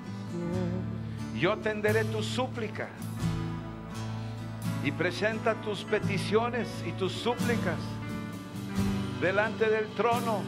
Yo 1.40 1.52
atenderé 1.52 2.04
tu 2.04 2.22
súplica. 2.22 2.88
Y 4.86 4.92
presenta 4.92 5.54
tus 5.56 5.84
peticiones 5.84 6.68
y 6.86 6.92
tus 6.92 7.12
súplicas 7.12 7.76
delante 9.20 9.68
del 9.68 9.88
trono. 9.88 10.40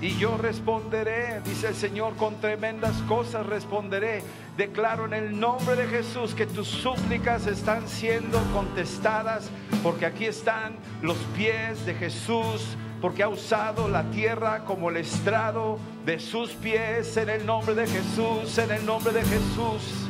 Y 0.00 0.14
yo 0.18 0.36
responderé, 0.36 1.40
dice 1.42 1.68
el 1.68 1.74
Señor, 1.74 2.16
con 2.16 2.38
tremendas 2.40 3.00
cosas 3.08 3.46
responderé. 3.46 4.22
Declaro 4.58 5.06
en 5.06 5.14
el 5.14 5.40
nombre 5.40 5.76
de 5.76 5.86
Jesús 5.86 6.34
que 6.34 6.44
tus 6.44 6.66
súplicas 6.66 7.46
están 7.46 7.88
siendo 7.88 8.42
contestadas, 8.52 9.48
porque 9.82 10.04
aquí 10.04 10.26
están 10.26 10.74
los 11.00 11.16
pies 11.36 11.86
de 11.86 11.94
Jesús 11.94 12.76
porque 13.00 13.22
ha 13.22 13.28
usado 13.28 13.88
la 13.88 14.04
tierra 14.10 14.64
como 14.64 14.90
el 14.90 14.96
estrado 14.96 15.78
de 16.04 16.18
sus 16.18 16.50
pies 16.52 17.16
en 17.16 17.28
el 17.28 17.46
nombre 17.46 17.74
de 17.74 17.86
Jesús, 17.86 18.58
en 18.58 18.70
el 18.70 18.86
nombre 18.86 19.12
de 19.12 19.22
Jesús, 19.22 20.08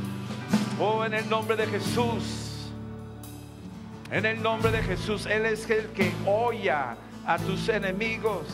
oh, 0.80 1.04
en 1.04 1.14
el 1.14 1.28
nombre 1.28 1.56
de 1.56 1.66
Jesús, 1.66 2.45
en 4.10 4.26
el 4.26 4.42
nombre 4.42 4.70
de 4.70 4.82
Jesús. 4.82 5.26
Él 5.26 5.46
es 5.46 5.68
el 5.70 5.86
que 5.88 6.12
oya 6.26 6.96
a 7.26 7.38
tus 7.38 7.68
enemigos, 7.68 8.46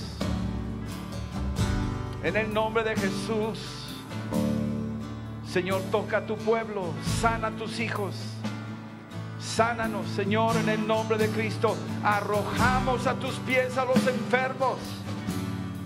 en 2.22 2.36
el 2.36 2.52
nombre 2.52 2.84
de 2.84 2.96
Jesús. 2.96 3.58
Señor, 5.46 5.82
toca 5.90 6.18
a 6.18 6.26
tu 6.26 6.36
pueblo, 6.36 6.94
sana 7.20 7.48
a 7.48 7.50
tus 7.50 7.78
hijos. 7.78 8.14
Sánanos, 9.38 10.06
Señor, 10.08 10.56
en 10.56 10.68
el 10.68 10.86
nombre 10.86 11.18
de 11.18 11.28
Cristo. 11.28 11.76
Arrojamos 12.02 13.06
a 13.06 13.14
tus 13.14 13.34
pies 13.40 13.76
a 13.76 13.84
los 13.84 14.06
enfermos. 14.06 14.78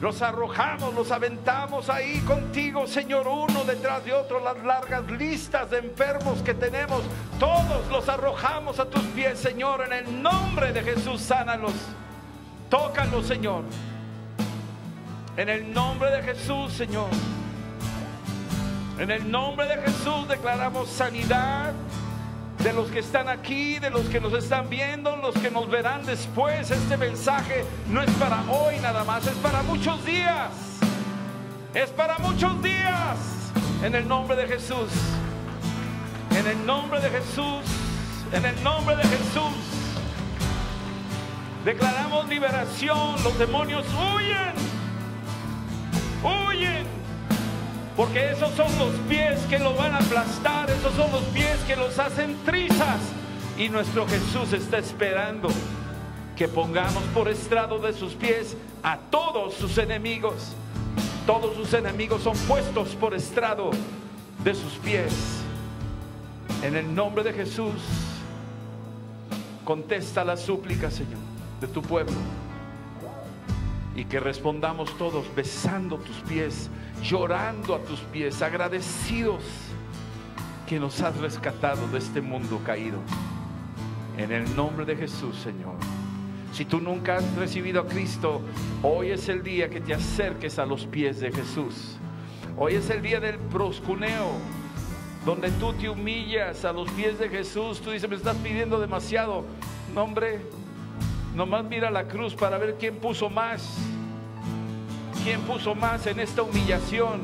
Los 0.00 0.20
arrojamos, 0.20 0.94
los 0.94 1.10
aventamos 1.10 1.88
ahí 1.88 2.20
contigo, 2.20 2.86
Señor, 2.86 3.26
uno 3.26 3.64
detrás 3.64 4.04
de 4.04 4.12
otro, 4.12 4.40
las 4.44 4.62
largas 4.62 5.10
listas 5.10 5.70
de 5.70 5.78
enfermos 5.78 6.42
que 6.42 6.52
tenemos. 6.52 7.02
Todos 7.38 7.86
los 7.90 8.06
arrojamos 8.08 8.78
a 8.78 8.84
tus 8.84 9.02
pies, 9.14 9.38
Señor, 9.38 9.84
en 9.86 9.92
el 9.94 10.22
nombre 10.22 10.72
de 10.72 10.82
Jesús, 10.82 11.22
sánalos. 11.22 11.72
Tócalos, 12.68 13.26
Señor. 13.26 13.64
En 15.38 15.48
el 15.48 15.72
nombre 15.72 16.10
de 16.10 16.22
Jesús, 16.22 16.74
Señor. 16.74 17.08
En 18.98 19.10
el 19.10 19.30
nombre 19.30 19.66
de 19.66 19.76
Jesús 19.82 20.28
declaramos 20.28 20.88
sanidad, 20.90 21.72
de 22.66 22.72
los 22.72 22.90
que 22.90 22.98
están 22.98 23.28
aquí, 23.28 23.78
de 23.78 23.90
los 23.90 24.08
que 24.08 24.20
nos 24.20 24.32
están 24.32 24.68
viendo, 24.68 25.14
los 25.14 25.36
que 25.36 25.52
nos 25.52 25.70
verán 25.70 26.04
después. 26.04 26.68
Este 26.68 26.96
mensaje 26.96 27.64
no 27.88 28.02
es 28.02 28.10
para 28.14 28.42
hoy 28.50 28.80
nada 28.80 29.04
más, 29.04 29.24
es 29.24 29.36
para 29.36 29.62
muchos 29.62 30.04
días. 30.04 30.50
Es 31.72 31.90
para 31.90 32.18
muchos 32.18 32.60
días. 32.64 33.52
En 33.84 33.94
el 33.94 34.08
nombre 34.08 34.36
de 34.36 34.48
Jesús. 34.48 34.90
En 36.36 36.44
el 36.44 36.66
nombre 36.66 37.00
de 37.00 37.08
Jesús. 37.08 37.62
En 38.32 38.44
el 38.44 38.60
nombre 38.64 38.96
de 38.96 39.04
Jesús. 39.04 39.54
Declaramos 41.64 42.28
liberación. 42.28 43.14
Los 43.22 43.38
demonios 43.38 43.86
huyen. 43.94 44.54
Huyen 46.24 46.84
porque 47.96 48.30
esos 48.30 48.52
son 48.54 48.66
los 48.78 48.94
pies 49.08 49.40
que 49.48 49.58
lo 49.58 49.74
van 49.74 49.94
a 49.94 49.98
aplastar, 49.98 50.70
esos 50.70 50.92
son 50.94 51.10
los 51.12 51.22
pies 51.24 51.56
que 51.66 51.76
los 51.76 51.98
hacen 51.98 52.36
trizas. 52.44 53.00
Y 53.56 53.70
nuestro 53.70 54.06
Jesús 54.06 54.52
está 54.52 54.78
esperando 54.78 55.48
que 56.36 56.46
pongamos 56.46 57.02
por 57.14 57.28
estrado 57.28 57.78
de 57.78 57.94
sus 57.94 58.12
pies 58.12 58.54
a 58.82 58.98
todos 58.98 59.54
sus 59.54 59.78
enemigos. 59.78 60.52
Todos 61.26 61.56
sus 61.56 61.72
enemigos 61.72 62.22
son 62.22 62.36
puestos 62.46 62.94
por 62.94 63.14
estrado 63.14 63.70
de 64.44 64.54
sus 64.54 64.74
pies. 64.74 65.12
En 66.62 66.76
el 66.76 66.94
nombre 66.94 67.24
de 67.24 67.32
Jesús, 67.32 67.72
contesta 69.64 70.22
la 70.22 70.36
súplica, 70.36 70.90
Señor, 70.90 71.18
de 71.62 71.66
tu 71.66 71.80
pueblo. 71.80 72.14
Y 73.96 74.04
que 74.04 74.20
respondamos 74.20 74.96
todos 74.98 75.24
besando 75.34 75.96
tus 75.96 76.16
pies 76.28 76.70
llorando 77.02 77.74
a 77.74 77.78
tus 77.80 78.00
pies, 78.00 78.42
agradecidos 78.42 79.42
que 80.66 80.80
nos 80.80 81.00
has 81.00 81.16
rescatado 81.18 81.86
de 81.88 81.98
este 81.98 82.20
mundo 82.20 82.60
caído. 82.64 82.98
En 84.18 84.32
el 84.32 84.56
nombre 84.56 84.84
de 84.84 84.96
Jesús, 84.96 85.36
Señor. 85.36 85.76
Si 86.52 86.64
tú 86.64 86.80
nunca 86.80 87.16
has 87.16 87.36
recibido 87.36 87.82
a 87.82 87.86
Cristo, 87.86 88.40
hoy 88.82 89.10
es 89.10 89.28
el 89.28 89.42
día 89.42 89.68
que 89.68 89.80
te 89.80 89.94
acerques 89.94 90.58
a 90.58 90.64
los 90.64 90.86
pies 90.86 91.20
de 91.20 91.30
Jesús. 91.30 91.98
Hoy 92.56 92.74
es 92.74 92.88
el 92.88 93.02
día 93.02 93.20
del 93.20 93.38
proscuneo, 93.38 94.32
donde 95.24 95.50
tú 95.52 95.74
te 95.74 95.90
humillas 95.90 96.64
a 96.64 96.72
los 96.72 96.90
pies 96.92 97.18
de 97.18 97.28
Jesús. 97.28 97.80
Tú 97.80 97.90
dices, 97.90 98.08
me 98.08 98.16
estás 98.16 98.36
pidiendo 98.38 98.80
demasiado. 98.80 99.44
No, 99.94 100.04
hombre, 100.04 100.40
nomás 101.36 101.66
mira 101.66 101.90
la 101.90 102.08
cruz 102.08 102.34
para 102.34 102.56
ver 102.56 102.76
quién 102.80 102.96
puso 102.96 103.28
más. 103.28 103.76
¿Quién 105.22 105.40
puso 105.42 105.74
más 105.74 106.06
en 106.06 106.18
esta 106.18 106.42
humillación? 106.42 107.20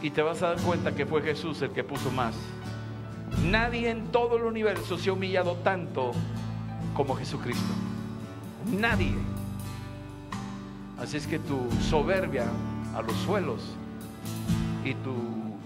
Y 0.00 0.10
te 0.10 0.22
vas 0.22 0.42
a 0.42 0.50
dar 0.50 0.60
cuenta 0.60 0.94
que 0.94 1.04
fue 1.04 1.22
Jesús 1.22 1.60
el 1.62 1.70
que 1.70 1.82
puso 1.82 2.10
más. 2.12 2.34
Nadie 3.44 3.90
en 3.90 4.06
todo 4.12 4.36
el 4.36 4.44
universo 4.44 4.96
se 4.96 5.10
ha 5.10 5.12
humillado 5.12 5.56
tanto 5.56 6.12
como 6.94 7.16
Jesucristo. 7.16 7.72
Nadie. 8.70 9.14
Así 11.00 11.16
es 11.16 11.26
que 11.26 11.40
tu 11.40 11.68
soberbia 11.80 12.44
a 12.94 13.02
los 13.02 13.16
suelos 13.16 13.74
y 14.84 14.94
tu 14.94 15.14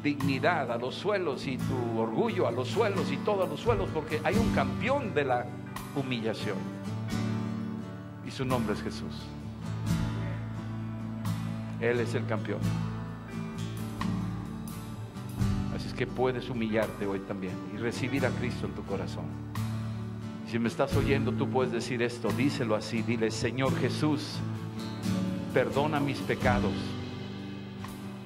dignidad 0.02 0.70
a 0.70 0.78
los 0.78 0.94
suelos 0.94 1.46
y 1.46 1.58
tu 1.58 1.98
orgullo 2.00 2.46
a 2.46 2.52
los 2.52 2.68
suelos 2.68 3.10
y 3.10 3.18
todo 3.18 3.44
a 3.44 3.46
los 3.46 3.60
suelos, 3.60 3.88
porque 3.92 4.20
hay 4.24 4.36
un 4.36 4.54
campeón 4.54 5.12
de 5.14 5.24
la 5.24 5.46
humillación. 5.94 6.56
Y 8.26 8.30
su 8.30 8.44
nombre 8.44 8.74
es 8.74 8.82
Jesús. 8.82 9.14
Él 11.80 12.00
es 12.00 12.14
el 12.14 12.26
campeón. 12.26 12.60
Así 15.74 15.88
es 15.88 15.94
que 15.94 16.06
puedes 16.06 16.48
humillarte 16.48 17.06
hoy 17.06 17.20
también 17.20 17.54
y 17.74 17.76
recibir 17.76 18.24
a 18.26 18.30
Cristo 18.30 18.66
en 18.66 18.72
tu 18.72 18.82
corazón. 18.84 19.24
Si 20.50 20.58
me 20.58 20.68
estás 20.68 20.94
oyendo, 20.96 21.32
tú 21.32 21.48
puedes 21.48 21.72
decir 21.72 22.02
esto, 22.02 22.28
díselo 22.28 22.76
así, 22.76 23.02
dile, 23.02 23.30
Señor 23.30 23.76
Jesús, 23.78 24.38
perdona 25.52 26.00
mis 26.00 26.18
pecados 26.18 26.72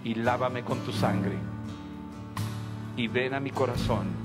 y 0.04 0.14
lávame 0.14 0.62
con 0.62 0.78
tu 0.80 0.92
sangre 0.92 1.36
y 2.96 3.08
ven 3.08 3.34
a 3.34 3.40
mi 3.40 3.50
corazón 3.50 4.19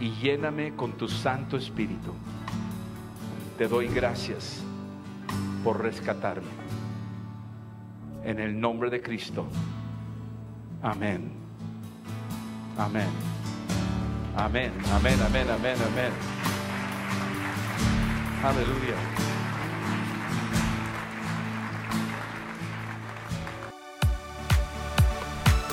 y 0.00 0.10
lléname 0.22 0.74
con 0.74 0.92
tu 0.92 1.08
Santo 1.08 1.56
Espíritu. 1.56 2.12
Te 3.56 3.66
doy 3.66 3.88
gracias 3.88 4.62
por 5.64 5.82
rescatarme. 5.82 6.46
En 8.24 8.38
el 8.38 8.58
nombre 8.58 8.90
de 8.90 9.02
Cristo. 9.02 9.46
Amén. 10.82 11.32
Amén. 12.76 13.08
Amén, 14.36 14.72
amén, 14.92 15.18
amén, 15.20 15.46
amén, 15.50 15.76
amén. 15.92 16.12
Aleluya. 18.44 18.94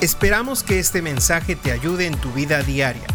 Esperamos 0.02 0.64
que 0.64 0.80
este 0.80 1.02
mensaje 1.02 1.56
te 1.56 1.72
ayude 1.72 2.08
en 2.08 2.18
tu 2.18 2.32
vida 2.32 2.62
diaria. 2.64 3.15